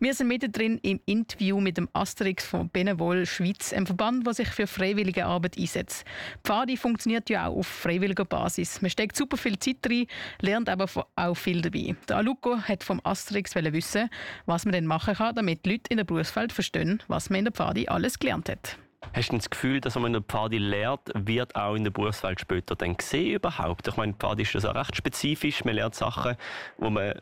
Wir 0.00 0.14
sind 0.14 0.28
mittendrin 0.28 0.78
im 0.78 0.98
Interview 1.04 1.60
mit 1.60 1.76
dem 1.76 1.90
Asterix 1.92 2.46
von 2.46 2.70
Benevol 2.70 3.26
Schweiz, 3.26 3.74
einem 3.74 3.84
Verband, 3.84 4.26
der 4.26 4.32
sich 4.32 4.48
für 4.48 4.66
freiwillige 4.66 5.26
Arbeit 5.26 5.58
einsetzt. 5.58 6.06
Pfadi 6.42 6.78
funktioniert 6.78 7.28
ja 7.28 7.48
auch 7.48 7.58
auf 7.58 7.66
freiwilliger 7.66 8.24
Basis. 8.24 8.80
Man 8.80 8.90
steckt 8.90 9.14
super 9.14 9.36
viel 9.36 9.58
Zeit 9.58 9.76
rein, 9.86 10.06
lernt 10.40 10.70
aber 10.70 10.86
auch 11.16 11.34
viel 11.34 11.60
dabei. 11.60 11.94
Der 12.08 12.16
Aluko 12.16 12.62
hat 12.62 12.82
vom 12.82 13.02
Asterix 13.04 13.54
wissen, 13.54 14.08
was 14.46 14.64
man 14.64 14.72
denn 14.72 14.86
machen 14.86 15.16
kann, 15.16 15.34
damit 15.34 15.66
die 15.66 15.72
Leute 15.72 15.90
in 15.90 15.98
der 15.98 16.04
Berufswelt 16.04 16.52
verstehen, 16.52 17.02
was 17.08 17.28
man 17.28 17.40
in 17.40 17.44
der 17.44 17.52
Pfadi 17.52 17.88
alles 17.88 18.18
gelernt 18.18 18.48
hat. 18.48 18.78
Hast 19.14 19.32
du 19.32 19.36
das 19.36 19.50
Gefühl, 19.50 19.80
dass 19.80 19.94
man 19.96 20.06
in 20.06 20.12
der 20.14 20.22
Pfadi 20.22 20.58
lernt, 20.58 21.10
wird 21.14 21.54
auch 21.54 21.74
in 21.74 21.84
der 21.84 21.90
Berufswelt 21.90 22.40
später 22.40 22.74
dann 22.76 22.96
gesehen 22.96 23.34
überhaupt? 23.34 23.86
Ich 23.86 23.96
meine, 23.96 24.14
Pfadi 24.14 24.42
ist 24.42 24.54
das 24.54 24.64
auch 24.64 24.74
recht 24.74 24.96
spezifisch. 24.96 25.64
Man 25.64 25.74
lernt 25.74 25.94
Sachen, 25.94 26.36
wo 26.78 26.88
man 26.88 27.20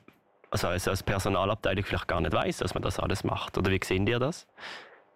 also 0.50 0.68
als 0.68 1.02
Personalabteilung 1.02 1.84
vielleicht 1.84 2.08
gar 2.08 2.20
nicht 2.20 2.32
weiß, 2.32 2.58
dass 2.58 2.74
man 2.74 2.82
das 2.82 2.98
alles 2.98 3.24
macht. 3.24 3.58
Oder 3.58 3.70
wie 3.70 3.80
sehen 3.82 4.06
ihr 4.06 4.18
das? 4.18 4.46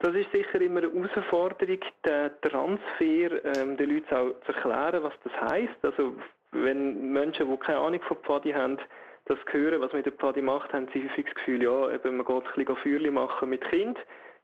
Das 0.01 0.15
ist 0.15 0.31
sicher 0.33 0.61
immer 0.61 0.83
eine 0.83 0.93
Herausforderung, 0.93 1.79
den 2.05 2.31
Transfer 2.43 3.57
ähm, 3.57 3.77
den 3.77 3.91
Leuten 3.91 4.15
auch 4.15 4.35
zu 4.45 4.53
erklären, 4.53 5.03
was 5.03 5.13
das 5.23 5.33
heißt. 5.51 5.83
Also 5.83 6.15
wenn 6.53 7.13
Menschen, 7.13 7.51
die 7.51 7.57
keine 7.59 7.79
Ahnung 7.79 8.01
von 8.07 8.17
Pfadi 8.19 8.53
haben, 8.53 8.79
das 9.27 9.39
hören, 9.51 9.81
was 9.81 9.93
man 9.93 10.01
in 10.01 10.05
der 10.05 10.13
Pfadi 10.13 10.43
macht, 10.43 10.73
haben 10.73 10.89
sie 10.93 11.03
häufig 11.03 11.25
das 11.25 11.35
Gefühl, 11.37 11.63
ja, 11.63 11.91
eben, 11.91 12.17
man 12.19 12.27
geht 12.27 12.37
ein 12.37 12.53
bisschen 12.55 12.77
Feuerchen 12.77 13.15
machen 13.15 13.49
mit 13.49 13.65
Kind 13.71 13.99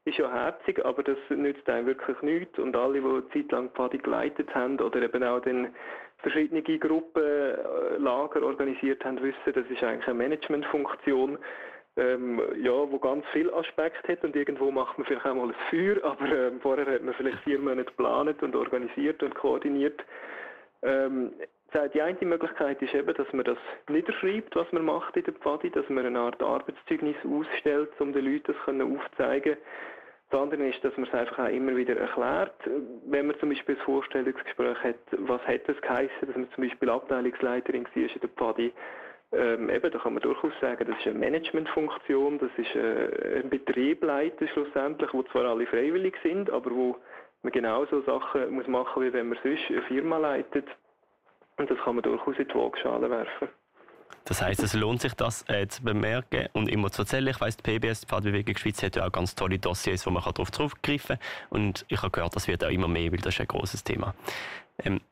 ist 0.05 0.19
ja 0.19 0.31
herzig, 0.31 0.85
aber 0.85 1.03
das 1.03 1.19
nützt 1.29 1.69
einem 1.69 1.87
wirklich 1.87 2.21
nichts. 2.23 2.59
Und 2.59 2.77
alle, 2.77 3.01
die 3.01 3.43
Zeit 3.43 3.53
lang 3.53 3.71
Pfadi 3.71 3.99
geleitet 3.99 4.55
haben 4.55 4.81
oder 4.81 5.03
eben 5.03 5.23
auch 5.23 5.41
dann 5.41 5.75
verschiedene 6.19 6.63
Gruppen, 6.63 7.23
äh, 7.23 7.97
Lager 7.99 8.43
organisiert 8.43 9.05
haben, 9.05 9.23
wissen, 9.23 9.53
das 9.53 9.67
ist 9.69 9.83
eigentlich 9.83 10.07
eine 10.07 10.19
Managementfunktion, 10.19 11.39
ähm, 11.97 12.41
ja, 12.63 12.73
wo 12.73 12.99
ganz 12.99 13.25
viel 13.33 13.53
Aspekt 13.53 14.07
hat 14.09 14.23
und 14.25 14.37
irgendwo 14.37 14.71
macht 14.71 14.97
man 14.97 15.07
vielleicht 15.07 15.27
auch 15.27 15.35
mal 15.35 15.49
ein 15.49 15.55
Feuer, 15.71 15.97
aber 16.05 16.27
ähm, 16.27 16.61
vorher 16.61 16.87
hat 16.87 17.03
man 17.03 17.15
vielleicht 17.15 17.39
vier 17.41 17.59
Monate 17.59 17.85
geplant 17.85 18.43
und 18.43 18.55
organisiert 18.55 19.23
und 19.23 19.35
koordiniert. 19.35 20.03
Ähm, 20.83 21.33
die 21.95 22.03
eine 22.03 22.19
Möglichkeit 22.23 22.81
ist 22.83 22.95
eben, 22.95 23.15
dass 23.15 23.33
man 23.33 23.45
das 23.45 23.59
niederschreibt, 23.89 24.55
was 24.57 24.71
man 24.73 24.85
macht 24.85 25.17
in 25.17 25.25
der 25.25 25.35
Pfadi, 25.35 25.71
dass 25.71 25.89
man 25.89 26.07
eine 26.07 26.19
Art 26.19 26.43
Arbeitszeugnis 26.43 27.17
ausstellt, 27.25 27.91
um 27.99 28.13
den 28.13 28.25
Leuten 28.25 28.55
das 28.67 28.81
aufzuzeigen 28.81 29.57
Das 30.31 30.41
andere 30.41 30.69
ist, 30.69 30.83
dass 30.85 30.97
man 30.97 31.07
es 31.07 31.15
einfach 31.15 31.39
auch 31.39 31.49
immer 31.49 31.77
wieder 31.77 31.97
erklärt. 31.97 32.55
Wenn 33.07 33.27
man 33.27 33.39
zum 33.39 33.51
Beispiel 33.51 33.77
ein 33.77 33.83
Vorstellungsgespräch 33.83 34.79
hat, 34.83 34.97
was 35.19 35.41
hat 35.47 35.69
das 35.69 35.81
geheißen, 35.81 36.27
dass 36.27 36.37
man 36.37 36.51
zum 36.53 36.65
Beispiel 36.65 36.91
Abteilungsleiterin 36.91 37.85
war 37.85 38.03
in 38.03 38.21
der 38.21 38.29
PADI, 38.29 38.73
ähm, 39.33 39.71
eben, 39.71 39.91
da 39.93 39.99
kann 39.99 40.15
man 40.15 40.23
durchaus 40.23 40.53
sagen, 40.61 40.85
das 40.89 40.99
ist 40.99 41.07
eine 41.07 41.19
Managementfunktion, 41.19 42.39
das 42.39 42.51
ist 42.57 42.75
äh, 42.75 43.43
ein 43.43 43.49
Betriebleiter 43.49 44.49
schlussendlich, 44.49 45.13
wo 45.15 45.23
zwar 45.25 45.45
alle 45.45 45.67
freiwillig 45.67 46.17
sind, 46.25 46.51
aber 46.51 46.71
wo 46.73 46.97
man 47.43 47.53
genauso 47.53 48.01
Sachen 48.03 48.51
muss 48.51 48.67
machen, 48.67 49.05
wie 49.05 49.13
wenn 49.13 49.29
man 49.29 49.39
sonst 49.43 49.63
eine 49.69 49.83
Firma 49.83 50.19
leitet. 50.19 50.67
Und 51.61 51.71
das 51.71 51.77
kann 51.85 51.95
man 51.95 52.03
durchaus 52.03 52.39
in 52.39 52.49
die 52.49 52.55
Waagschale 52.55 53.11
werfen. 53.11 53.49
Das 54.25 54.41
heißt, 54.41 54.63
es 54.63 54.73
lohnt 54.73 55.03
sich, 55.03 55.13
das 55.13 55.47
äh, 55.47 55.69
zu 55.69 55.83
bemerken 55.83 56.49
und 56.55 56.71
immer 56.71 56.91
zu 56.91 57.03
erzählen. 57.03 57.29
Ich 57.29 57.41
weiss, 57.41 57.59
die 57.59 57.63
PBS, 57.63 58.01
die 58.01 58.07
Pfadbewegung 58.07 58.57
Schweiz, 58.57 58.83
hat 58.83 58.97
ja 58.97 59.07
auch 59.07 59.13
ganz 59.13 59.35
tolle 59.35 59.59
Dossiers, 59.59 60.07
wo 60.07 60.11
man 60.11 60.23
darauf 60.23 60.51
zurückgreifen 60.51 61.19
kann. 61.19 61.49
Und 61.51 61.85
ich 61.89 61.99
habe 62.01 62.11
gehört, 62.13 62.35
das 62.35 62.49
wird 62.49 62.65
auch 62.65 62.71
immer 62.71 62.89
mehr, 62.89 63.13
weil 63.13 63.19
das 63.19 63.35
ist 63.35 63.41
ein 63.43 63.47
großes 63.47 63.85
Thema. 63.85 64.15
Ähm, 64.83 65.03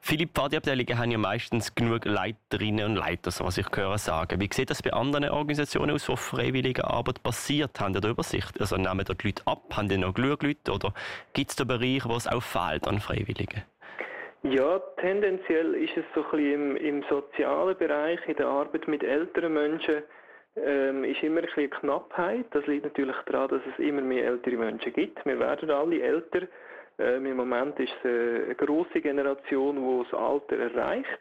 viele 0.00 0.26
Pfadiabteilungen 0.26 0.98
haben 0.98 1.10
ja 1.10 1.18
meistens 1.18 1.74
genug 1.74 2.06
Leiterinnen 2.06 2.86
und 2.86 2.96
Leiter, 2.96 3.30
so 3.30 3.44
was 3.44 3.58
ich 3.58 3.66
höre 3.74 3.98
sagen. 3.98 4.40
Wie 4.40 4.48
sieht 4.50 4.70
das 4.70 4.82
bei 4.82 4.94
anderen 4.94 5.28
Organisationen 5.28 5.94
aus, 5.94 6.08
wo 6.08 6.16
freiwillige 6.16 6.86
Arbeit 6.86 7.22
passiert? 7.22 7.78
Haben 7.80 7.92
die 7.92 8.00
da 8.00 8.08
Übersicht? 8.08 8.58
Also 8.58 8.76
nehmen 8.76 9.04
die 9.04 9.26
Leute 9.26 9.42
ab? 9.44 9.62
Haben 9.76 9.90
die 9.90 9.98
noch 9.98 10.14
genug 10.14 10.42
Leute? 10.42 10.72
Oder 10.72 10.94
gibt 11.34 11.50
es 11.50 11.56
da 11.56 11.64
Bereiche, 11.64 12.08
wo 12.08 12.16
es 12.16 12.26
auch 12.26 12.42
fehlt 12.42 12.88
an 12.88 12.98
Freiwilligen? 12.98 13.62
Ja, 14.42 14.78
tendenziell 14.98 15.74
ist 15.74 15.96
es 15.96 16.04
so 16.14 16.22
ein 16.22 16.30
bisschen 16.30 16.76
im, 16.76 16.76
im 16.76 17.02
sozialen 17.08 17.76
Bereich, 17.76 18.20
in 18.28 18.36
der 18.36 18.46
Arbeit 18.46 18.86
mit 18.86 19.02
älteren 19.02 19.52
Menschen, 19.52 20.04
ähm, 20.56 21.02
ist 21.04 21.22
immer 21.22 21.40
ein 21.40 21.46
bisschen 21.46 21.70
Knappheit. 21.70 22.46
Das 22.52 22.64
liegt 22.66 22.84
natürlich 22.84 23.16
daran, 23.26 23.48
dass 23.48 23.62
es 23.72 23.84
immer 23.84 24.00
mehr 24.00 24.26
ältere 24.26 24.56
Menschen 24.56 24.92
gibt. 24.92 25.24
Wir 25.26 25.38
werden 25.40 25.70
alle 25.70 26.00
älter. 26.00 26.42
Ähm, 26.98 27.26
Im 27.26 27.36
Moment 27.36 27.78
ist 27.80 27.92
es 28.04 28.44
eine 28.44 28.54
große 28.54 29.00
Generation, 29.00 29.76
die 29.76 30.04
das 30.04 30.20
Alter 30.20 30.56
erreicht. 30.56 31.20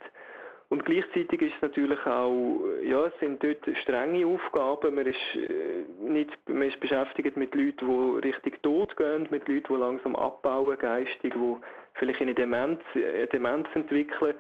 Und 0.69 0.83
gleichzeitig 0.83 1.41
ist 1.41 1.55
es 1.55 1.61
natürlich 1.61 2.05
auch, 2.05 2.59
ja, 2.83 3.05
es 3.05 3.17
sind 3.19 3.41
dort 3.41 3.65
strenge 3.81 4.27
Aufgaben. 4.27 4.95
Man 4.95 5.07
ist, 5.07 5.15
äh, 5.35 5.85
nicht, 6.01 6.31
man 6.49 6.63
ist 6.63 6.79
beschäftigt 6.79 7.37
mit 7.37 7.55
Leuten, 7.55 7.87
die 7.87 8.27
richtig 8.27 8.61
tot 8.63 8.95
gehen, 8.97 9.27
mit 9.31 9.47
Leuten, 9.47 9.73
die 9.73 9.79
langsam 9.79 10.15
abbauen, 10.15 10.77
geistig, 10.77 11.33
die 11.33 11.55
vielleicht 11.97 12.21
eine 12.21 12.33
Demenz, 12.33 12.81
Demenz 13.31 13.67
entwickeln. 13.73 14.35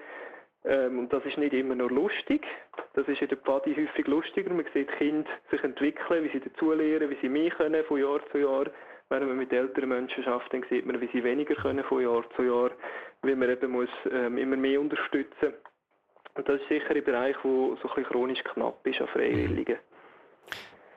Ähm, 0.65 0.99
und 0.99 1.13
das 1.13 1.23
ist 1.25 1.37
nicht 1.37 1.53
immer 1.53 1.75
nur 1.75 1.89
lustig. 1.89 2.45
Das 2.93 3.07
ist 3.07 3.21
in 3.21 3.29
der 3.29 3.37
Pfadi 3.37 3.75
häufig 3.75 4.07
lustiger. 4.07 4.49
Man 4.49 4.65
sieht 4.73 4.91
Kinder 4.97 5.29
sich 5.49 5.63
entwickeln, 5.63 6.23
wie 6.23 6.29
sie 6.29 6.39
dazulernen, 6.39 7.09
wie 7.09 7.17
sie 7.21 7.29
mehr 7.29 7.51
können 7.51 7.83
von 7.85 7.99
Jahr 7.99 8.19
zu 8.31 8.39
Jahr. 8.39 8.65
Wenn 9.09 9.25
man 9.25 9.37
mit 9.37 9.53
älteren 9.53 9.89
Menschen 9.89 10.23
schafft, 10.23 10.53
dann 10.53 10.65
sieht 10.69 10.85
man, 10.85 10.99
wie 10.99 11.07
sie 11.13 11.23
weniger 11.23 11.55
können 11.55 11.83
von 11.85 12.01
Jahr 12.01 12.29
zu 12.35 12.43
Jahr, 12.43 12.71
wie 13.23 13.35
man 13.35 13.49
eben 13.49 13.71
muss 13.71 13.89
ähm, 14.11 14.37
immer 14.37 14.57
mehr 14.57 14.81
unterstützen. 14.81 15.53
Und 16.33 16.47
das 16.47 16.59
ist 16.61 16.67
sicher 16.67 16.93
ein 16.93 17.03
Bereich, 17.03 17.35
der 17.35 17.43
so 17.43 17.71
ein 17.71 17.79
bisschen 17.81 18.03
chronisch 18.03 18.43
knapp 18.43 18.85
ist 18.85 18.99
an 18.99 19.07
Freiwilligen. 19.07 19.77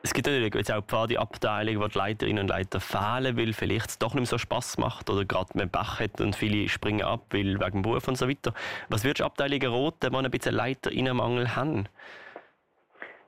Es 0.03 0.15
gibt 0.15 0.27
natürlich 0.27 0.55
jetzt 0.55 0.73
auch 0.73 0.83
Pfadi-Abteilungen, 0.83 1.81
wo 1.81 1.87
die 1.87 1.99
Leiterinnen 1.99 2.45
und 2.45 2.49
Leiter 2.49 2.81
fehlen, 2.81 3.37
weil 3.37 3.53
vielleicht 3.53 3.91
es 3.91 3.99
doch 3.99 4.15
nicht 4.15 4.23
mehr 4.23 4.27
so 4.27 4.39
Spass 4.39 4.79
macht 4.79 5.11
oder 5.11 5.27
gerade 5.27 5.51
mehr 5.55 5.67
Bach 5.67 6.01
hat 6.01 6.23
und 6.23 6.35
viele 6.35 6.69
springen 6.69 7.03
ab, 7.03 7.27
weil 7.31 7.61
wegen 7.61 7.73
dem 7.73 7.83
Beruf 7.83 8.09
und 8.09 8.17
so 8.17 8.27
weiter. 8.27 8.55
Was 8.89 9.05
würdest 9.05 9.21
du 9.21 9.25
Abteilungen 9.25 9.71
raten, 9.71 10.11
die 10.11 10.17
ein 10.17 10.31
bisschen 10.31 10.55
Leiterinnenmangel 10.55 11.55
haben? 11.55 11.87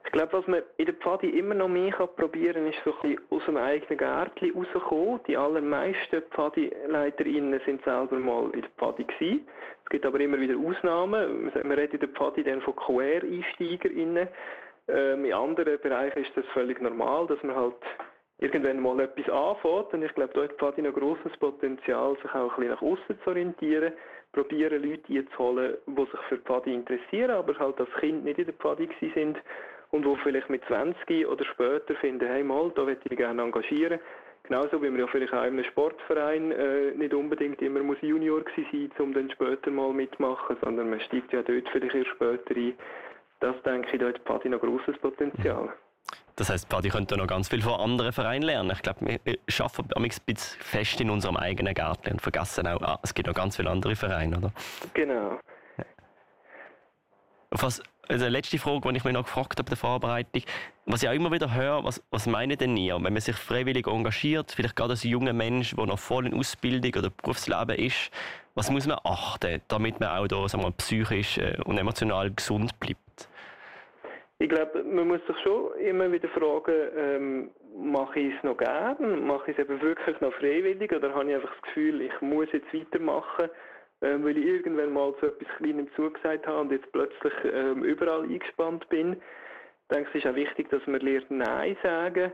Ich 0.06 0.12
glaube, 0.12 0.32
was 0.32 0.46
man 0.46 0.62
in 0.78 0.86
der 0.86 0.94
Pfadi 0.94 1.28
immer 1.28 1.54
noch 1.54 1.68
mehr 1.68 1.92
probieren 1.92 2.64
kann, 2.64 2.66
ist 2.66 2.78
so 2.84 2.94
ein 2.94 3.00
bisschen 3.02 3.30
aus 3.30 3.42
dem 3.46 3.56
eigenen 3.58 3.98
Gärtchen 3.98 4.52
rauszukommen. 4.54 5.20
Die 5.26 5.36
allermeisten 5.36 6.22
Pfadi-Leiterinnen 6.30 7.60
sind 7.66 7.84
selber 7.84 8.18
mal 8.18 8.50
in 8.52 8.62
der 8.62 8.70
Pfadi 8.78 9.04
gewesen. 9.04 9.46
Es 9.84 9.90
gibt 9.90 10.06
aber 10.06 10.20
immer 10.20 10.40
wieder 10.40 10.54
Ausnahmen. 10.56 11.50
Man 11.54 11.72
redet 11.72 11.94
in 11.94 12.00
der 12.00 12.08
Pfadi 12.10 12.42
dann 12.44 12.62
von 12.62 12.76
Quereinsteigerinnen. 12.76 14.28
Ähm, 14.88 15.24
in 15.24 15.32
anderen 15.32 15.80
Bereichen 15.80 16.24
ist 16.24 16.36
das 16.36 16.44
völlig 16.52 16.80
normal, 16.80 17.26
dass 17.26 17.42
man 17.42 17.56
halt 17.56 17.74
irgendwann 18.38 18.80
mal 18.80 18.98
etwas 19.00 19.28
anfängt. 19.28 19.94
Und 19.94 20.02
ich 20.02 20.14
glaube, 20.14 20.48
da 20.58 20.66
hat 20.66 20.78
noch 20.78 20.92
grosses 20.92 21.36
Potenzial, 21.38 22.16
sich 22.16 22.34
auch 22.34 22.50
ein 22.52 22.56
bisschen 22.56 22.70
nach 22.70 22.82
außen 22.82 23.18
zu 23.22 23.30
orientieren, 23.30 23.92
probieren 24.32 24.82
Leute 24.82 25.12
einzuholen, 25.12 25.76
die 25.86 25.94
sich 25.94 26.20
für 26.28 26.38
Pfadi 26.38 26.74
interessieren, 26.74 27.30
aber 27.30 27.56
halt 27.58 27.78
als 27.78 27.92
Kind 28.00 28.24
nicht 28.24 28.38
in 28.38 28.46
der 28.46 28.54
Pfadi 28.54 28.88
sind 29.14 29.38
und 29.90 30.04
die 30.04 30.16
vielleicht 30.22 30.50
mit 30.50 30.64
20 30.64 31.26
oder 31.26 31.44
später 31.44 31.94
finden, 31.96 32.26
hey 32.26 32.42
mal, 32.42 32.72
da 32.74 32.84
möchte 32.84 33.04
ich 33.04 33.10
mich 33.10 33.18
gerne 33.18 33.42
engagieren. 33.42 34.00
Genauso 34.44 34.82
wie 34.82 34.90
man 34.90 34.98
ja 34.98 35.06
vielleicht 35.06 35.32
auch 35.32 35.44
in 35.44 35.54
einem 35.58 35.64
Sportverein 35.64 36.50
äh, 36.50 36.90
nicht 36.92 37.14
unbedingt 37.14 37.62
immer 37.62 37.80
muss 37.80 37.98
Junior 38.00 38.42
sein 38.56 38.90
um 38.98 39.14
dann 39.14 39.30
später 39.30 39.70
mal 39.70 39.92
mitmachen, 39.92 40.56
sondern 40.62 40.90
man 40.90 41.00
steigt 41.00 41.32
ja 41.32 41.42
dort 41.42 41.68
vielleicht 41.70 41.94
erst 41.94 42.10
später 42.10 42.56
ein. 42.56 42.74
Das 43.42 43.56
denke 43.64 43.88
ich, 43.92 43.98
da 43.98 44.06
hat 44.06 44.24
Padi 44.24 44.48
noch 44.48 44.60
grosses 44.60 44.96
Potenzial. 45.00 45.68
Das 46.36 46.48
heisst, 46.48 46.68
Padi 46.68 46.90
könnte 46.90 47.16
noch 47.16 47.26
ganz 47.26 47.48
viel 47.48 47.60
von 47.60 47.74
anderen 47.74 48.12
Vereinen 48.12 48.42
lernen. 48.42 48.70
Ich 48.70 48.82
glaube, 48.82 49.18
wir 49.24 49.38
arbeiten 49.58 49.92
ein 49.94 50.02
bisschen 50.24 50.60
fest 50.60 51.00
in 51.00 51.10
unserem 51.10 51.36
eigenen 51.36 51.74
Garten 51.74 52.12
und 52.12 52.22
vergessen 52.22 52.68
auch, 52.68 52.80
ah, 52.82 53.00
es 53.02 53.12
gibt 53.12 53.26
noch 53.26 53.34
ganz 53.34 53.56
viele 53.56 53.68
andere 53.68 53.96
Vereine, 53.96 54.38
oder? 54.38 54.52
Genau. 54.94 55.40
Was, 57.50 57.82
also 58.08 58.28
letzte 58.28 58.58
Frage, 58.58 58.92
die 58.92 58.96
ich 58.98 59.04
mir 59.04 59.12
noch 59.12 59.24
gefragt 59.24 59.58
habe 59.58 59.64
bei 59.64 59.70
der 59.70 59.76
Vorbereitung, 59.76 60.42
was 60.86 61.02
ich 61.02 61.08
auch 61.08 61.12
immer 61.12 61.32
wieder 61.32 61.52
höre, 61.52 61.82
was, 61.82 62.00
was 62.10 62.26
meinen 62.26 62.56
denn 62.56 62.76
ihr, 62.76 62.94
wenn 62.94 63.12
man 63.12 63.20
sich 63.20 63.36
freiwillig 63.36 63.88
engagiert, 63.88 64.52
vielleicht 64.52 64.76
gerade 64.76 64.92
als 64.92 65.02
junger 65.02 65.32
Mensch, 65.32 65.74
der 65.74 65.86
noch 65.86 65.98
voll 65.98 66.26
in 66.26 66.34
Ausbildung 66.34 66.94
oder 66.96 67.10
Berufsleben 67.10 67.76
ist, 67.76 68.12
was 68.54 68.70
muss 68.70 68.86
man 68.86 68.98
achten, 69.02 69.60
damit 69.66 69.98
man 69.98 70.10
auch 70.10 70.28
da, 70.28 70.48
sagen 70.48 70.62
wir, 70.62 70.70
psychisch 70.72 71.38
äh, 71.38 71.56
und 71.64 71.76
emotional 71.76 72.30
gesund 72.30 72.78
bleibt? 72.78 73.28
Ich 74.42 74.48
glaube, 74.48 74.82
man 74.82 75.06
muss 75.06 75.24
sich 75.28 75.38
schon 75.44 75.72
immer 75.78 76.10
wieder 76.10 76.28
fragen, 76.30 76.74
ähm, 76.96 77.50
mache 77.76 78.18
ich 78.18 78.34
es 78.34 78.42
noch 78.42 78.56
gern, 78.56 79.24
mache 79.24 79.52
ich 79.52 79.56
es 79.56 79.64
eben 79.64 79.80
wirklich 79.80 80.20
noch 80.20 80.32
freiwillig? 80.32 80.92
Oder 80.92 81.14
habe 81.14 81.28
ich 81.28 81.36
einfach 81.36 81.52
das 81.52 81.62
Gefühl, 81.62 82.00
ich 82.00 82.20
muss 82.22 82.50
jetzt 82.50 82.74
weitermachen, 82.74 83.48
ähm, 84.00 84.24
weil 84.24 84.36
ich 84.36 84.44
irgendwann 84.44 84.92
mal 84.92 85.14
so 85.20 85.28
etwas 85.28 85.46
Kleinem 85.58 85.86
zugesagt 85.94 86.44
habe 86.44 86.62
und 86.62 86.72
jetzt 86.72 86.90
plötzlich 86.90 87.32
ähm, 87.44 87.84
überall 87.84 88.22
eingespannt 88.24 88.88
bin. 88.88 89.12
Ich 89.12 89.94
denke, 89.94 90.10
es 90.12 90.16
ist 90.16 90.26
auch 90.26 90.34
wichtig, 90.34 90.68
dass 90.70 90.84
man 90.88 91.02
lernt 91.02 91.30
Nein 91.30 91.76
sagen 91.80 92.32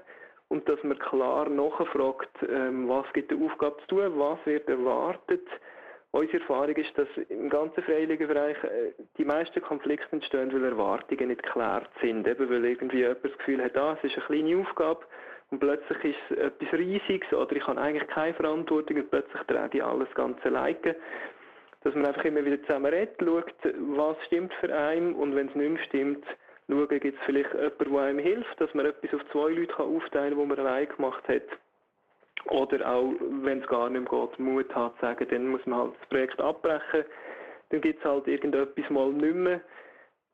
und 0.49 0.67
dass 0.67 0.83
man 0.85 0.99
klar 0.99 1.47
nachfragt, 1.51 2.35
ähm, 2.49 2.89
was 2.89 3.05
gibt 3.13 3.33
der 3.33 3.37
Aufgabe 3.37 3.77
zu 3.83 3.97
tun, 3.97 4.19
was 4.19 4.39
wird 4.47 4.67
erwartet, 4.67 5.47
Unsere 6.19 6.41
Erfahrung 6.41 6.75
ist, 6.75 6.99
dass 6.99 7.07
im 7.29 7.49
ganzen 7.49 7.81
freiwilligen 7.85 8.27
Bereich 8.27 8.57
äh, 8.65 8.93
die 9.19 9.25
meisten 9.25 9.63
Konflikte 9.63 10.09
entstehen, 10.11 10.53
weil 10.53 10.65
Erwartungen 10.65 11.29
nicht 11.29 11.45
geklärt 11.45 11.89
sind. 12.01 12.27
Eben 12.27 12.51
weil 12.51 12.65
irgendwie 12.65 12.99
jemand 12.99 13.25
das 13.25 13.39
Gefühl 13.39 13.63
hat, 13.63 13.77
ah, 13.77 13.97
es 13.97 14.11
ist 14.11 14.17
eine 14.17 14.27
kleine 14.27 14.61
Aufgabe 14.61 15.07
und 15.53 15.61
plötzlich 15.61 16.17
ist 16.17 16.31
es 16.31 16.39
etwas 16.39 16.73
Riesiges 16.73 17.33
oder 17.33 17.55
ich 17.55 17.65
habe 17.65 17.81
eigentlich 17.81 18.09
keine 18.09 18.35
Verantwortung 18.35 18.97
und 18.97 19.11
plötzlich 19.11 19.43
trage 19.45 19.79
ich 19.79 19.85
alles 19.85 20.13
ganz 20.15 20.45
alleine. 20.45 20.97
Dass 21.85 21.95
man 21.95 22.07
einfach 22.07 22.25
immer 22.25 22.45
wieder 22.45 22.61
zusammen 22.63 22.93
redet, 22.93 23.15
schaut, 23.21 23.55
was 23.97 24.17
stimmt 24.27 24.53
für 24.55 24.75
einen 24.75 25.15
und 25.15 25.37
wenn 25.37 25.47
es 25.47 25.55
nicht 25.55 25.71
mehr 25.71 25.85
stimmt, 25.85 26.25
schauen, 26.69 26.89
gibt 26.89 27.17
es 27.17 27.27
vielleicht 27.27 27.55
jemanden, 27.55 27.93
der 27.93 28.03
einem 28.03 28.19
hilft, 28.19 28.61
dass 28.61 28.75
man 28.75 28.87
etwas 28.87 29.15
auf 29.15 29.31
zwei 29.31 29.51
Leute 29.51 29.79
aufteilen 29.79 30.37
kann, 30.37 30.41
die 30.41 30.47
man 30.47 30.67
allein 30.67 30.89
gemacht 30.89 31.29
hat. 31.29 31.45
Oder 32.47 32.89
auch, 32.89 33.13
wenn 33.43 33.61
es 33.61 33.67
gar 33.67 33.91
nicht 33.91 34.11
mehr 34.11 34.27
geht, 34.27 34.39
Mut 34.39 34.75
hat 34.75 34.95
zu 34.97 35.01
sagen, 35.03 35.27
dann 35.29 35.49
muss 35.49 35.65
man 35.67 35.81
halt 35.81 35.93
das 36.01 36.09
Projekt 36.09 36.41
abbrechen. 36.41 37.05
Dann 37.71 37.81
gibt 37.81 37.99
es 37.99 38.05
halt 38.05 38.27
irgendetwas 38.27 38.91
mal 38.91 39.13
nicht 39.13 39.35
mehr. 39.35 39.61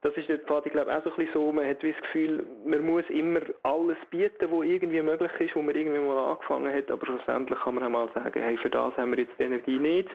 Das 0.03 0.15
ist 0.19 0.29
jetzt 0.29 0.45
ich 0.67 0.73
glaube 0.73 0.95
auch 0.95 1.03
so 1.03 1.11
ein 1.11 1.17
bisschen 1.17 1.33
so, 1.33 1.51
man 1.51 1.67
hat 1.67 1.83
das 1.83 1.97
Gefühl, 1.97 2.45
man 2.67 2.85
muss 2.85 3.09
immer 3.09 3.41
alles 3.63 3.97
bieten, 4.11 4.51
was 4.51 4.67
irgendwie 4.67 5.01
möglich 5.01 5.31
ist, 5.39 5.57
wo 5.57 5.63
man 5.63 5.75
irgendwie 5.75 5.99
mal 5.99 6.33
angefangen 6.33 6.71
hat, 6.75 6.91
aber 6.91 7.07
schlussendlich 7.07 7.59
kann 7.61 7.77
man 7.77 7.85
auch 7.85 7.89
mal 7.89 8.09
sagen, 8.13 8.43
hey, 8.43 8.59
für 8.59 8.69
das 8.69 8.95
haben 8.99 9.13
wir 9.13 9.21
jetzt 9.21 9.33
die 9.39 9.45
Energie 9.45 9.79
nicht. 9.79 10.11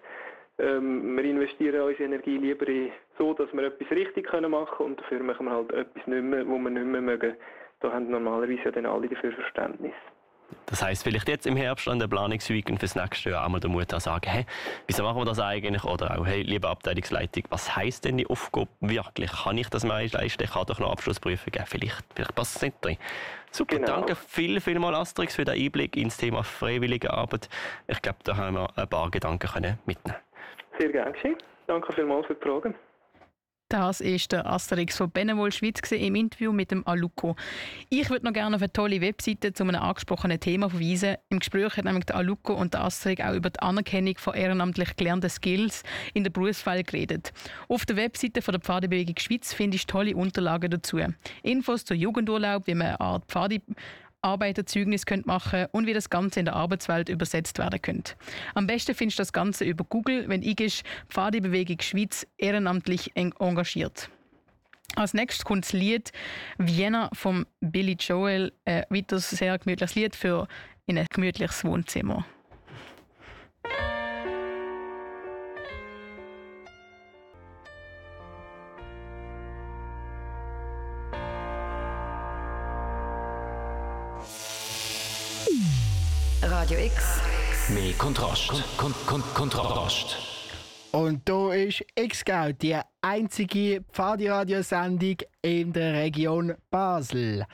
Ähm, 0.60 1.18
wir 1.18 1.24
investieren 1.24 1.82
unsere 1.82 2.04
Energie 2.04 2.38
lieber 2.38 2.68
so, 3.18 3.34
dass 3.34 3.52
wir 3.52 3.64
etwas 3.64 3.90
richtig 3.90 4.28
können 4.28 4.52
machen 4.52 4.78
können 4.78 4.90
und 4.92 5.00
dafür 5.00 5.24
machen 5.24 5.48
wir 5.48 5.54
halt 5.54 5.72
etwas 5.72 6.06
nicht 6.06 6.24
mehr, 6.24 6.48
wo 6.48 6.60
wir 6.60 6.70
nicht 6.70 6.86
mehr 6.86 7.02
mögen. 7.02 7.36
Da 7.80 7.92
haben 7.92 8.12
normalerweise 8.12 8.62
ja 8.66 8.72
dann 8.72 8.86
alle 8.86 9.08
dafür 9.08 9.32
Verständnis. 9.32 9.94
Das 10.66 10.84
heißt 10.84 11.04
vielleicht 11.04 11.28
jetzt 11.28 11.48
im 11.48 11.56
Herbst 11.56 11.88
an 11.88 11.98
der 12.00 12.08
Planungsweekend 12.08 12.80
fürs 12.80 12.96
nächste 12.96 13.32
Jahr 13.32 13.44
einmal 13.44 13.60
den 13.60 13.72
Mut 13.72 13.90
zu 13.90 14.00
sagen, 14.00 14.30
hey, 14.30 14.46
wieso 14.86 15.04
machen 15.04 15.18
wir 15.18 15.26
das 15.26 15.40
eigentlich? 15.40 15.84
Oder 15.84 16.20
auch, 16.20 16.26
hey, 16.26 16.44
liebe 16.44 16.68
Abteilungsleitung, 16.68 17.44
was 17.50 17.76
heisst 17.76 18.06
denn 18.06 18.18
die 18.18 18.28
Aufgabe 18.28 18.68
wirklich? 18.80 19.32
Kann 19.32 19.58
ich 19.58 19.70
das 19.70 19.84
mal 19.84 20.06
leisten? 20.06 20.44
Ich 20.44 20.52
kann 20.52 20.66
doch 20.68 20.80
noch 20.80 20.92
Abschlussprüfung 20.92 21.52
geben. 21.52 21.66
Vielleicht, 21.68 22.04
vielleicht 22.14 22.36
passt 22.36 22.58
es 22.58 22.62
nicht 22.62 22.86
drin. 22.86 22.98
Super, 23.52 23.78
genau. 23.78 23.88
danke 23.88 24.16
viel, 24.16 24.62
viel 24.62 24.78
mal 24.78 24.94
Asterix 24.94 25.36
für 25.36 25.46
den 25.46 25.56
Einblick 25.60 25.98
ins 25.98 26.18
Thema 26.18 26.44
freiwillige 26.44 27.12
Arbeit. 27.12 27.50
Ich 27.88 28.02
glaube, 28.02 28.20
da 28.24 28.38
haben 28.38 28.56
wir 28.56 28.70
ein 28.76 28.88
paar 28.88 29.10
Gedanken 29.10 29.48
können 29.48 29.80
mitnehmen 29.86 30.20
Sehr 30.78 30.92
gerne. 30.92 31.14
Danke 31.66 31.94
vielmals 31.94 32.28
für 32.28 32.36
die 32.36 32.42
Fragen. 32.42 32.76
Das 33.70 34.02
ist 34.02 34.32
der 34.32 34.48
Asterix 34.48 34.98
von 34.98 35.12
Benevol 35.12 35.52
Schweiz 35.52 35.80
im 35.92 36.16
Interview 36.16 36.52
mit 36.52 36.72
dem 36.72 36.88
Aluko. 36.88 37.36
Ich 37.90 38.10
würde 38.10 38.26
noch 38.26 38.34
gerne 38.34 38.56
auf 38.56 38.64
eine 38.64 38.74
tolle 38.74 39.00
Webseite 39.00 39.54
zu 39.54 39.62
einem 39.62 39.76
angesprochenen 39.76 40.40
Thema 40.40 40.72
verweisen. 40.72 41.18
Im 41.30 41.38
Gespräch 41.38 41.78
hat 41.78 41.86
nämlich 41.86 42.06
der 42.06 42.16
Aluko 42.16 42.56
und 42.56 42.74
der 42.74 42.82
Asterix 42.82 43.24
auch 43.24 43.36
über 43.36 43.52
die 43.52 43.60
Anerkennung 43.60 44.18
von 44.18 44.34
ehrenamtlich 44.34 44.96
gelernten 44.96 45.30
Skills 45.30 45.84
in 46.16 46.24
der 46.24 46.32
Berufswahl 46.32 46.82
geredet. 46.82 47.32
Auf 47.68 47.86
der 47.86 47.96
Webseite 47.96 48.42
von 48.42 48.54
der 48.54 48.62
Pfadebewegung 48.62 49.20
Schweiz 49.20 49.54
findest 49.54 49.84
du 49.84 49.94
tolle 49.94 50.16
Unterlagen 50.16 50.72
dazu. 50.72 51.00
Infos 51.44 51.86
zu 51.86 51.94
Jugendurlaub, 51.94 52.66
wie 52.66 52.74
man 52.74 52.88
eine 52.88 53.00
Art 53.00 53.26
Pfadi 53.28 53.62
Arbeiterzeugnis 54.22 55.06
könnt 55.06 55.26
machen 55.26 55.68
und 55.72 55.88
wie 55.88 55.94
das 55.94 56.10
Ganze 56.10 56.40
in 56.40 56.46
der 56.46 56.56
Arbeitswelt 56.56 57.10
übersetzt 57.10 57.58
werden 57.60 57.82
könnte. 57.82 58.16
Am 58.54 58.68
besten 58.68 58.96
findest 58.96 59.20
du 59.20 59.22
das 59.22 59.34
Ganze 59.34 59.66
über 59.66 59.84
Google, 59.84 60.28
wenn 60.28 60.44
ich 60.44 60.84
Pfadebewegung 61.10 61.82
Schweiz 61.82 62.28
ehrenamtlich 62.38 63.12
engagiert. 63.16 64.10
Als 64.96 65.14
nächstes 65.14 65.46
kommt 65.46 65.66
das 65.66 65.74
Lied 65.74 66.12
Vienna 66.58 67.10
von 67.14 67.46
Billy 67.62 67.96
Joel, 68.00 68.52
ein 68.66 68.84
weiteres 68.90 69.30
sehr 69.30 69.58
gemütliches 69.58 69.96
Lied 69.96 70.16
für 70.16 70.48
in 70.88 70.98
ein 70.98 71.06
gemütliches 71.10 71.64
Wohnzimmer. 71.64 72.26
X. 86.94 87.22
Mehr 87.70 87.94
Kontrast. 87.98 88.52
Kon 88.78 88.94
kon 89.06 89.22
Kontrast. 89.34 90.18
Und 90.92 91.28
da 91.28 91.54
ist 91.54 91.84
X-Scout, 91.96 92.54
die 92.62 92.80
einzige 93.02 93.84
Pfadi-Radiosendung 93.92 95.18
in 95.42 95.74
der 95.74 95.94
Region 95.94 96.56
Basel. 96.70 97.46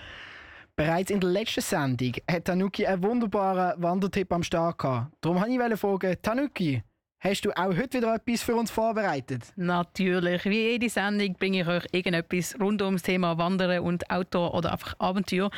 Bereits 0.76 1.12
in 1.12 1.20
der 1.20 1.30
letzten 1.32 1.62
Sendung 1.62 2.14
hat 2.30 2.46
Tanuki 2.46 2.86
einen 2.86 3.04
wunderbaren 3.04 3.82
Wandertipp 3.82 4.32
am 4.32 4.44
Start 4.44 4.78
gehabt. 4.78 5.12
Darum 5.22 5.42
wollte 5.42 5.74
ich 5.74 5.80
fragen, 5.80 6.16
Tanuki, 6.22 6.84
Hast 7.20 7.44
du 7.44 7.50
auch 7.58 7.76
heute 7.76 7.98
wieder 7.98 8.14
etwas 8.14 8.44
für 8.44 8.56
uns 8.56 8.70
vorbereitet? 8.70 9.52
Natürlich. 9.56 10.46
Wie 10.46 10.62
jede 10.74 10.90
Sendung 10.90 11.34
bringe 11.34 11.62
ich 11.62 11.68
euch 11.68 11.84
irgendetwas 11.92 12.56
rund 12.60 12.84
ums 12.84 13.02
Thema 13.02 13.40
Wandern 13.40 13.80
und 13.80 14.08
Outdoor 14.12 14.54
oder 14.54 14.74
einfach 14.74 14.94
Abenteuer. 15.00 15.50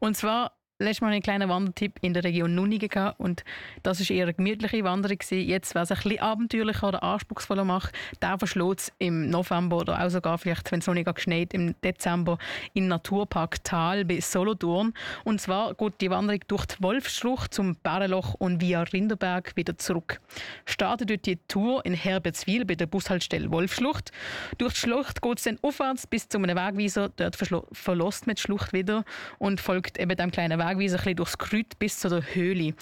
Und 0.00 0.18
zwar 0.18 0.52
letztes 0.80 1.02
Mal 1.02 1.12
einen 1.12 1.22
kleinen 1.22 1.48
Wandertipp 1.48 1.98
in 2.00 2.14
der 2.14 2.24
Region 2.24 2.54
Nunningen 2.54 3.12
und 3.18 3.44
das 3.84 4.00
ist 4.00 4.10
eher 4.10 4.24
eine 4.24 4.34
gemütliche 4.34 4.82
Wanderung 4.82 5.18
gewesen. 5.18 5.48
Jetzt, 5.48 5.74
wer 5.74 5.82
es 5.82 5.92
ein 5.92 5.98
bisschen 5.98 6.18
abenteuerlicher 6.18 6.88
oder 6.88 7.02
anspruchsvoller 7.04 7.64
macht, 7.64 7.94
der 8.20 8.38
verschlägt 8.38 8.80
es 8.80 8.92
im 8.98 9.30
November 9.30 9.76
oder 9.76 10.04
auch 10.04 10.10
sogar 10.10 10.36
vielleicht, 10.36 10.72
wenn 10.72 10.80
es 10.80 10.86
noch 10.88 10.94
nicht 10.94 11.14
geschneit, 11.14 11.54
im 11.54 11.80
Dezember 11.82 12.38
in 12.72 12.88
Naturpark 12.88 13.62
Tal 13.62 14.04
bei 14.04 14.20
Solothurn. 14.20 14.94
Und 15.22 15.40
zwar 15.40 15.74
geht 15.74 16.00
die 16.00 16.10
Wanderung 16.10 16.40
durch 16.48 16.66
die 16.66 16.82
Wolfsschlucht 16.82 17.54
zum 17.54 17.76
Bärenloch 17.76 18.34
und 18.34 18.60
via 18.60 18.82
Rinderberg 18.82 19.54
wieder 19.54 19.78
zurück. 19.78 20.20
Startet 20.64 21.08
dort 21.08 21.26
die 21.26 21.36
Tour 21.46 21.86
in 21.86 21.94
Herbertswil 21.94 22.64
bei 22.64 22.74
der 22.74 22.86
Bushaltestelle 22.86 23.52
Wolfsschlucht. 23.52 24.10
Durch 24.58 24.74
die 24.74 24.80
Schlucht 24.80 25.22
geht 25.22 25.38
es 25.38 25.44
dann 25.44 25.58
aufwärts 25.62 26.08
bis 26.08 26.28
zu 26.28 26.38
einem 26.38 26.56
Wegweiser. 26.56 27.10
Dort 27.10 27.36
verlässt 27.36 28.26
man 28.26 28.34
die 28.34 28.42
Schlucht 28.42 28.72
wieder 28.72 29.04
und 29.38 29.60
folgt 29.60 30.00
eben 30.00 30.16
dem 30.16 30.32
kleinen 30.32 30.63
Wegweiser 30.68 31.04
ein 31.06 31.16
durchs 31.16 31.38
Kreuz 31.38 31.74
bis 31.78 31.98
zur 31.98 32.22
Höhle. 32.34 32.74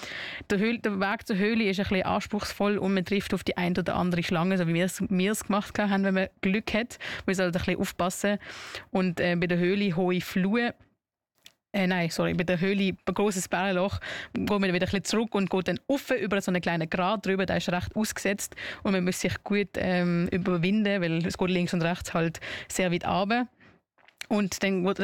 Der, 0.51 0.59
Höhle. 0.59 0.79
der, 0.79 1.01
Weg 1.01 1.27
zur 1.27 1.37
Höhle 1.37 1.65
ist 1.65 1.81
ein 1.81 1.85
bisschen 1.85 2.07
anspruchsvoll 2.07 2.79
und 2.79 2.95
man 2.95 3.05
trifft 3.05 3.35
auf 3.35 3.45
die 3.45 3.57
ein 3.57 3.77
oder 3.77 3.95
andere 3.97 4.23
Schlange, 4.23 4.59
so 4.59 4.67
wie 4.69 4.75
wir 4.75 5.31
es 5.33 5.45
gemacht 5.45 5.79
haben, 5.79 6.05
wenn 6.05 6.15
man 6.15 6.29
Glück 6.41 6.75
hat. 6.75 6.99
Man 7.27 7.35
sollte 7.35 7.59
ein 7.59 7.65
bisschen 7.65 7.81
aufpassen. 7.81 8.39
Und 8.91 9.21
äh, 9.21 9.37
bei 9.37 9.47
der 9.47 9.59
Höhle 9.59 9.97
hohe 9.97 10.21
Flue 10.21 10.75
äh, 11.75 11.87
nein, 11.87 12.11
sorry, 12.11 12.35
bei 12.35 12.45
der 12.45 12.61
Höhle, 12.61 12.93
ein 13.07 13.15
grosses 13.15 13.49
Bärenloch, 13.49 13.99
geht 14.35 14.51
man 14.51 14.63
wieder 14.63 14.73
ein 14.73 14.81
bisschen 14.81 15.05
zurück 15.05 15.35
und 15.35 15.49
geht 15.49 15.69
dann 15.69 15.81
offen 15.87 16.19
über 16.19 16.39
so 16.43 16.51
einen 16.51 16.61
kleinen 16.61 16.89
Grat 16.89 17.25
drüber, 17.25 17.47
der 17.47 17.57
ist 17.57 17.71
recht 17.71 17.97
ausgesetzt 17.97 18.55
und 18.83 18.93
man 18.93 19.05
muss 19.05 19.21
sich 19.21 19.43
gut 19.43 19.71
ähm, 19.77 20.29
überwinden, 20.31 21.01
weil 21.01 21.27
es 21.27 21.39
geht 21.39 21.49
links 21.49 21.73
und 21.73 21.83
rechts 21.83 22.13
halt 22.13 22.41
sehr 22.69 22.93
weit 22.93 23.07
runter. 23.07 23.49
Und 24.29 24.63
dann 24.63 24.85
geht 24.85 24.99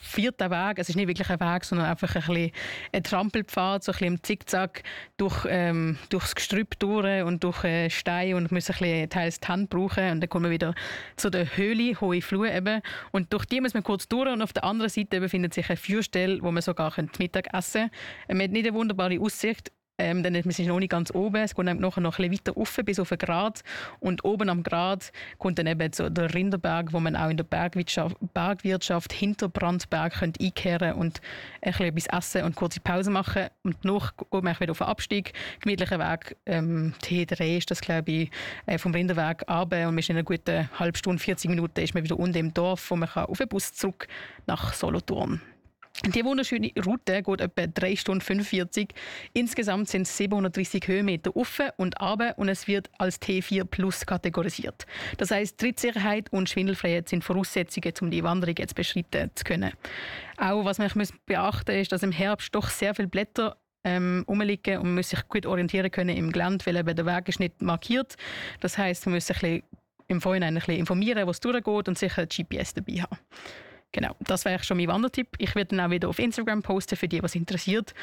es 0.00 0.06
vierter 0.06 0.50
Weg. 0.50 0.78
Es 0.78 0.88
ist 0.88 0.96
nicht 0.96 1.08
wirklich 1.08 1.28
ein 1.30 1.40
Weg, 1.40 1.64
sondern 1.64 1.88
einfach 1.88 2.14
ein, 2.14 2.22
bisschen 2.22 2.52
ein 2.92 3.02
Trampelpfad, 3.02 3.84
so 3.84 3.92
ein 3.92 3.94
bisschen 3.94 4.14
im 4.14 4.22
Zickzack 4.22 4.82
durch, 5.16 5.46
ähm, 5.48 5.98
durchs 6.08 6.34
Gestrüpp 6.34 6.78
durch 6.78 7.22
und 7.22 7.42
durch 7.44 7.64
äh, 7.64 7.90
Steine 7.90 8.36
und 8.36 8.52
muss 8.52 8.70
ein 8.70 8.76
bisschen 8.78 9.10
teils 9.10 9.40
die 9.40 9.48
Hand 9.48 9.70
brauchen 9.70 10.10
und 10.10 10.20
dann 10.20 10.28
kommen 10.28 10.44
wir 10.44 10.50
wieder 10.50 10.74
zu 11.16 11.30
der 11.30 11.56
Höhle, 11.56 12.00
hohe 12.00 12.22
Flur 12.22 12.50
eben 12.50 12.80
und 13.10 13.32
durch 13.32 13.44
die 13.44 13.60
muss 13.60 13.74
man 13.74 13.82
kurz 13.82 14.08
durch 14.08 14.30
und 14.30 14.42
auf 14.42 14.52
der 14.52 14.64
anderen 14.64 14.90
Seite 14.90 15.20
befindet 15.20 15.54
sich 15.54 15.68
eine 15.68 15.76
Feuerstelle, 15.76 16.42
wo 16.42 16.50
man 16.50 16.62
sogar 16.62 16.92
Mittag 17.18 17.52
essen 17.54 17.90
kann. 18.26 18.36
Man 18.36 18.44
hat 18.44 18.50
nicht 18.52 18.66
eine 18.66 18.74
wunderbare 18.74 19.20
Aussicht 19.20 19.72
ähm, 19.98 20.22
dann 20.22 20.34
wir 20.34 20.52
sind 20.52 20.66
noch 20.66 20.78
nicht 20.78 20.90
ganz 20.90 21.14
oben, 21.14 21.36
es 21.42 21.54
geht 21.54 21.64
nachher 21.64 22.00
noch 22.00 22.18
ein 22.18 22.30
bisschen 22.30 22.32
weiter 22.32 22.52
rauf 22.52 22.80
bis 22.84 22.98
auf 22.98 23.10
den 23.10 23.18
Grat 23.18 23.62
und 24.00 24.24
oben 24.24 24.48
am 24.48 24.62
Grat 24.62 25.12
kommt 25.38 25.58
dann 25.58 25.66
eben 25.66 25.92
so 25.92 26.08
der 26.08 26.34
Rinderberg, 26.34 26.92
wo 26.92 27.00
man 27.00 27.14
auch 27.14 27.28
in 27.28 27.36
der 27.36 27.44
Bergwirtschaft, 27.44 28.16
Bergwirtschaft 28.32 29.12
hinter 29.12 29.48
Brandberg 29.48 30.14
könnt 30.14 30.40
einkehren 30.40 30.94
und 30.94 31.20
ein 31.60 31.72
bisschen 31.72 31.86
etwas 31.86 32.06
essen 32.06 32.44
und 32.44 32.56
kurze 32.56 32.80
Pause 32.80 33.10
machen. 33.10 33.46
Und 33.62 33.76
danach 33.82 34.16
geht 34.16 34.42
man 34.42 34.58
wieder 34.58 34.72
auf 34.72 34.78
den 34.78 34.86
Abstieg, 34.86 35.32
gemütlicher 35.60 35.98
Weg, 35.98 36.36
ähm, 36.46 36.94
T3 37.02 37.58
ist 37.58 37.70
das 37.70 37.80
glaube 37.80 38.10
ich, 38.10 38.30
äh, 38.66 38.78
vom 38.78 38.92
Rinderberg 38.92 39.44
runter. 39.48 39.88
Und 39.88 39.94
man 39.94 39.98
ist 39.98 40.08
in 40.08 40.16
einer 40.16 40.24
guten 40.24 40.68
halben 40.78 40.96
Stunde, 40.96 41.22
40 41.22 41.50
Minuten 41.50 41.80
ist 41.80 41.94
man 41.94 42.02
wieder 42.02 42.18
unten 42.18 42.38
im 42.38 42.54
Dorf, 42.54 42.90
wo 42.90 42.96
man 42.96 43.08
kann 43.08 43.26
auf 43.26 43.38
den 43.38 43.48
Bus 43.48 43.72
zurück 43.74 44.08
nach 44.46 44.72
Solothurn 44.72 45.40
die 46.06 46.24
wunderschöne 46.24 46.72
Route 46.84 47.22
geht 47.22 47.40
etwa 47.40 47.66
3 47.66 47.96
Stunden 47.96 48.20
45. 48.22 48.88
Insgesamt 49.34 49.88
sind 49.88 50.02
es 50.02 50.16
730 50.16 50.88
Höhenmeter 50.88 51.36
offen 51.36 51.70
und 51.76 52.00
aber 52.00 52.34
und 52.38 52.48
es 52.48 52.66
wird 52.66 52.90
als 52.98 53.20
T4 53.20 53.64
Plus 53.64 54.04
kategorisiert. 54.04 54.86
Das 55.18 55.30
heißt, 55.30 55.58
Trittsicherheit 55.58 56.32
und 56.32 56.48
Schwindelfreiheit 56.48 57.08
sind 57.08 57.22
Voraussetzungen, 57.22 57.92
um 58.00 58.10
die 58.10 58.24
Wanderung 58.24 58.56
jetzt 58.58 58.74
beschreiten 58.74 59.30
zu 59.34 59.44
können. 59.44 59.72
Auch 60.38 60.64
was 60.64 60.78
man 60.78 60.90
beachten 61.26 61.72
muss, 61.72 61.82
ist, 61.82 61.92
dass 61.92 62.02
im 62.02 62.12
Herbst 62.12 62.54
doch 62.54 62.68
sehr 62.68 62.94
viele 62.94 63.08
Blätter 63.08 63.56
ähm, 63.84 64.24
rumliegen 64.28 64.78
und 64.78 64.84
man 64.84 64.94
muss 64.96 65.10
sich 65.10 65.26
gut 65.28 65.46
orientieren 65.46 65.90
können 65.90 66.16
im 66.16 66.32
Gelände, 66.32 66.64
weil 66.66 66.76
eben 66.76 66.96
der 66.96 67.06
Weg 67.06 67.28
ist 67.28 67.40
nicht 67.40 67.62
markiert. 67.62 68.16
Das 68.60 68.78
heißt, 68.78 69.06
man 69.06 69.16
muss 69.16 69.26
sich 69.26 69.36
ein 69.36 69.40
bisschen 69.40 69.62
im 70.08 70.20
Vorhinein 70.20 70.54
ein 70.54 70.60
bisschen 70.60 70.78
informieren, 70.78 71.26
was 71.26 71.40
durchgeht 71.40 71.88
und 71.88 71.98
sicher 71.98 72.22
ein 72.22 72.28
GPS 72.28 72.74
dabei 72.74 72.94
haben. 73.02 73.18
Genau, 73.92 74.16
das 74.20 74.44
wäre 74.46 74.64
schon 74.64 74.78
mein 74.78 74.88
Wandertipp. 74.88 75.28
Ich 75.38 75.54
werde 75.54 75.76
dann 75.76 75.86
auch 75.86 75.90
wieder 75.90 76.08
auf 76.08 76.18
Instagram 76.18 76.62
posten, 76.62 76.96
für 76.96 77.08
die, 77.08 77.22
was 77.22 77.34
interessiert. 77.34 77.94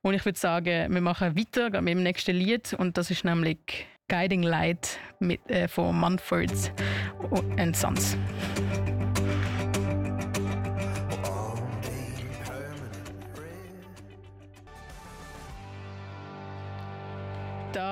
Und 0.00 0.14
ich 0.14 0.24
würde 0.24 0.38
sagen, 0.38 0.92
wir 0.92 1.00
machen 1.00 1.36
weiter 1.36 1.70
mit 1.80 1.94
dem 1.94 2.02
nächsten 2.02 2.36
Lied 2.36 2.74
und 2.74 2.96
das 2.96 3.10
ist 3.10 3.24
nämlich 3.24 3.86
Guiding 4.08 4.42
Light 4.42 4.98
mit, 5.20 5.40
äh, 5.50 5.68
von 5.68 5.98
Mumfords 5.98 6.72
and 7.56 7.76
Sons. 7.76 8.16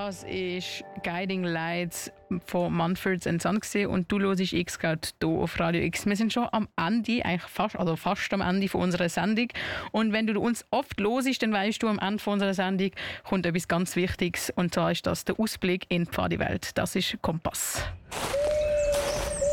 Das 0.07 0.25
ist 0.25 0.83
Guiding 1.03 1.45
Lights 1.45 2.11
von 2.47 2.73
Manfords 2.73 3.27
Son 3.39 3.61
und 3.87 4.11
du 4.11 4.19
hörst 4.19 4.55
X 4.55 4.79
gerade 4.79 5.07
hier 5.21 5.29
auf 5.29 5.61
Radio 5.61 5.83
X. 5.83 6.07
Wir 6.07 6.17
sind 6.17 6.33
schon 6.33 6.49
am 6.53 6.69
Ende, 6.75 7.23
eigentlich 7.23 7.43
fast, 7.43 7.77
also 7.77 7.97
fast 7.97 8.33
am 8.33 8.41
Ende 8.41 8.67
von 8.67 8.81
unserer 8.81 9.11
Sendung. 9.11 9.49
Und 9.93 10.15
wenn 10.15 10.27
du 10.27 10.41
uns 10.41 10.65
oft 10.71 10.99
hörst, 10.99 11.43
dann 11.43 11.53
weißt 11.53 11.83
du, 11.83 11.89
am 11.89 11.99
Ende 11.99 12.19
von 12.19 12.33
unserer 12.33 12.55
Sendung 12.55 12.93
kommt 13.29 13.45
etwas 13.45 13.69
ganz 13.69 13.95
Wichtiges 13.95 14.49
und 14.57 14.73
zwar 14.73 14.91
ist 14.91 15.07
das 15.07 15.27
der 15.27 15.39
Ausblick 15.39 15.85
in 15.91 16.05
die 16.05 16.11
Pfadiwelt. 16.11 16.79
Das 16.79 16.97
ist 16.97 17.19
Kompass. 17.21 17.83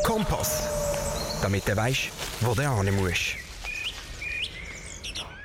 Kompass, 0.02 1.40
damit 1.42 1.68
du 1.68 1.76
weißt, 1.76 2.10
wo 2.40 2.54
du 2.54 2.62
hin 2.62 2.96
musst. 2.96 3.47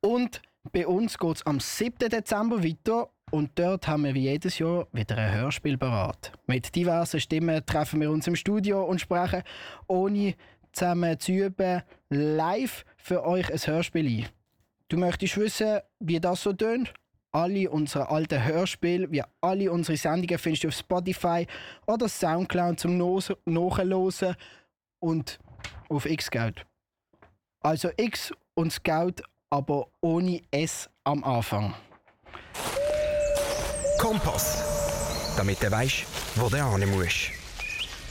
Und 0.00 0.42
bei 0.72 0.86
uns 0.86 1.16
geht 1.18 1.36
es 1.36 1.46
am 1.46 1.60
7. 1.60 2.10
Dezember 2.10 2.62
weiter 2.62 3.08
und 3.30 3.50
dort 3.54 3.88
haben 3.88 4.04
wir 4.04 4.14
wie 4.14 4.24
jedes 4.24 4.58
Jahr 4.58 4.86
wieder 4.92 5.16
ein 5.16 5.32
Hörspiel 5.34 5.78
parat. 5.78 6.32
Mit 6.46 6.74
diversen 6.74 7.20
Stimmen 7.20 7.64
treffen 7.64 8.00
wir 8.00 8.10
uns 8.10 8.26
im 8.26 8.36
Studio 8.36 8.84
und 8.84 9.00
sprechen, 9.00 9.42
ohne 9.86 10.34
zusammen 10.72 11.18
zu 11.18 11.32
üben, 11.32 11.82
live 12.10 12.84
für 12.96 13.24
euch 13.24 13.50
ein 13.50 13.58
Hörspiel 13.58 14.06
ein. 14.06 14.26
Du 14.88 14.98
möchtest 14.98 15.36
wissen, 15.38 15.80
wie 16.00 16.20
das 16.20 16.42
so 16.42 16.52
tönt? 16.52 16.92
Alle 17.34 17.68
unsere 17.68 18.10
alten 18.10 18.44
Hörspiele, 18.44 19.10
wie 19.10 19.22
alle 19.40 19.72
unsere 19.72 19.96
Sendungen 19.96 20.38
findest 20.38 20.64
du 20.64 20.68
auf 20.68 20.74
Spotify 20.74 21.46
oder 21.86 22.08
Soundcloud 22.08 22.78
zum 22.78 22.96
Nachhören 22.96 24.36
und 25.00 25.40
auf 25.88 26.04
Xscout. 26.04 26.62
Also 27.60 27.90
X 27.96 28.32
und 28.54 28.72
Scout 28.72 29.22
aber 29.50 29.88
ohne 30.00 30.42
S 30.52 30.88
am 31.02 31.24
Anfang. 31.24 31.74
Kompass. 33.98 35.34
Damit 35.36 35.60
du 35.60 35.70
weißt, 35.70 36.04
wo 36.36 36.48
du 36.48 36.56
hin 36.56 36.90
musst. 36.90 37.32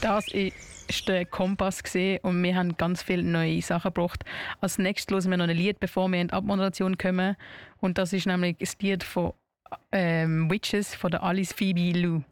Das 0.00 0.26
ist 0.28 0.73
der 1.08 1.26
Kompass 1.26 1.82
gesehen 1.82 2.20
und 2.22 2.42
wir 2.42 2.56
haben 2.56 2.76
ganz 2.76 3.02
viele 3.02 3.22
neue 3.22 3.62
Sachen 3.62 3.92
gebraucht. 3.92 4.24
Als 4.60 4.78
nächstes 4.78 5.24
hören 5.24 5.30
wir 5.30 5.36
noch 5.38 5.48
ein 5.48 5.56
Lied, 5.56 5.80
bevor 5.80 6.08
wir 6.08 6.20
in 6.20 6.28
die 6.28 6.34
Abmoderation 6.34 6.98
kommen. 6.98 7.36
Und 7.80 7.98
das 7.98 8.12
ist 8.12 8.26
nämlich 8.26 8.56
das 8.58 8.76
Lied 8.80 9.02
von 9.02 9.32
ähm, 9.92 10.50
Witches 10.50 10.94
von 10.94 11.10
der 11.10 11.22
Alice 11.22 11.52
Phoebe 11.52 11.98
Lou. 11.98 12.22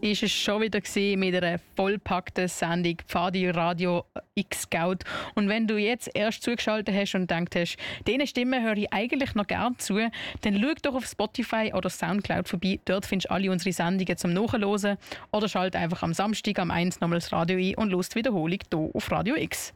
Ist 0.00 0.22
es 0.22 0.30
schon 0.30 0.62
wieder 0.62 0.80
mit 1.16 1.34
einer 1.34 1.58
vollpackten 1.76 2.48
Sendung 2.48 2.96
Pfadi 3.06 3.50
Radio 3.50 4.04
X 4.34 4.62
Scout. 4.62 4.98
Und 5.34 5.48
wenn 5.48 5.66
du 5.66 5.76
jetzt 5.76 6.10
erst 6.14 6.42
zugeschaltet 6.42 6.94
hast 6.94 7.14
und 7.14 7.30
denkst 7.30 7.56
hast, 7.56 7.76
diesen 8.06 8.26
Stimmen 8.26 8.62
höre 8.62 8.76
ich 8.76 8.92
eigentlich 8.92 9.34
noch 9.34 9.46
gern 9.46 9.78
zu, 9.78 9.98
dann 10.42 10.60
schau 10.60 10.74
doch 10.82 10.94
auf 10.94 11.06
Spotify 11.06 11.72
oder 11.74 11.90
Soundcloud 11.90 12.48
vorbei. 12.48 12.78
Dort 12.84 13.06
findest 13.06 13.30
du 13.30 13.34
alle 13.34 13.50
unsere 13.50 13.72
Sendungen 13.72 14.16
zum 14.16 14.32
Nachhören. 14.32 14.98
Oder 15.32 15.48
schalt 15.48 15.74
einfach 15.74 16.02
am 16.02 16.14
Samstag 16.14 16.58
am 16.58 16.70
1 16.70 17.00
nochmal 17.00 17.18
das 17.18 17.32
Radio 17.32 17.58
ein 17.58 17.74
und 17.74 17.90
lust 17.90 18.14
Wiederholung 18.14 18.58
hier 18.70 18.90
auf 18.94 19.10
Radio 19.10 19.34
X. 19.36 19.72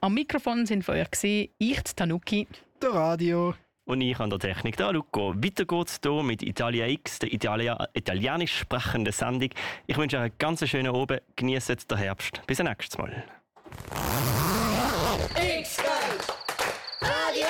Am 0.00 0.14
Mikrofon 0.14 0.66
sind 0.66 0.84
für 0.84 0.92
euch 0.92 1.10
gesehen 1.10 1.50
ich, 1.58 1.82
Tanuki. 1.96 2.46
Der 2.80 2.90
Radio. 2.90 3.54
Und 3.86 4.00
ich 4.00 4.18
an 4.18 4.30
der 4.30 4.38
Technik. 4.38 4.76
Da, 4.76 4.90
Luco. 4.90 5.34
Weiter 5.36 5.66
geht's 5.66 6.00
hier 6.02 6.22
mit 6.22 6.42
Italia 6.42 6.86
X, 6.86 7.18
der 7.18 7.32
Italia 7.32 7.88
italienisch 7.92 8.58
sprechenden 8.58 9.12
Sendung. 9.12 9.50
Ich 9.86 9.96
wünsche 9.96 10.16
euch 10.16 10.22
einen 10.22 10.38
ganz 10.38 10.66
schönen 10.66 10.94
Abend. 10.94 11.20
Genießt 11.36 11.90
den 11.90 11.98
Herbst. 11.98 12.40
Bis 12.46 12.56
zum 12.56 12.66
nächsten 12.66 13.02
Mal. 13.02 13.24
Radio 17.00 17.46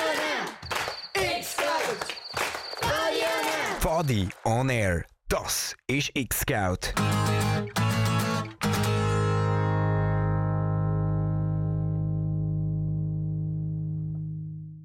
Fadi 3.79 4.27
on 4.43 4.69
Air. 4.69 5.05
Das 5.29 5.75
ist 5.87 6.11
X-Scout. 6.15 6.93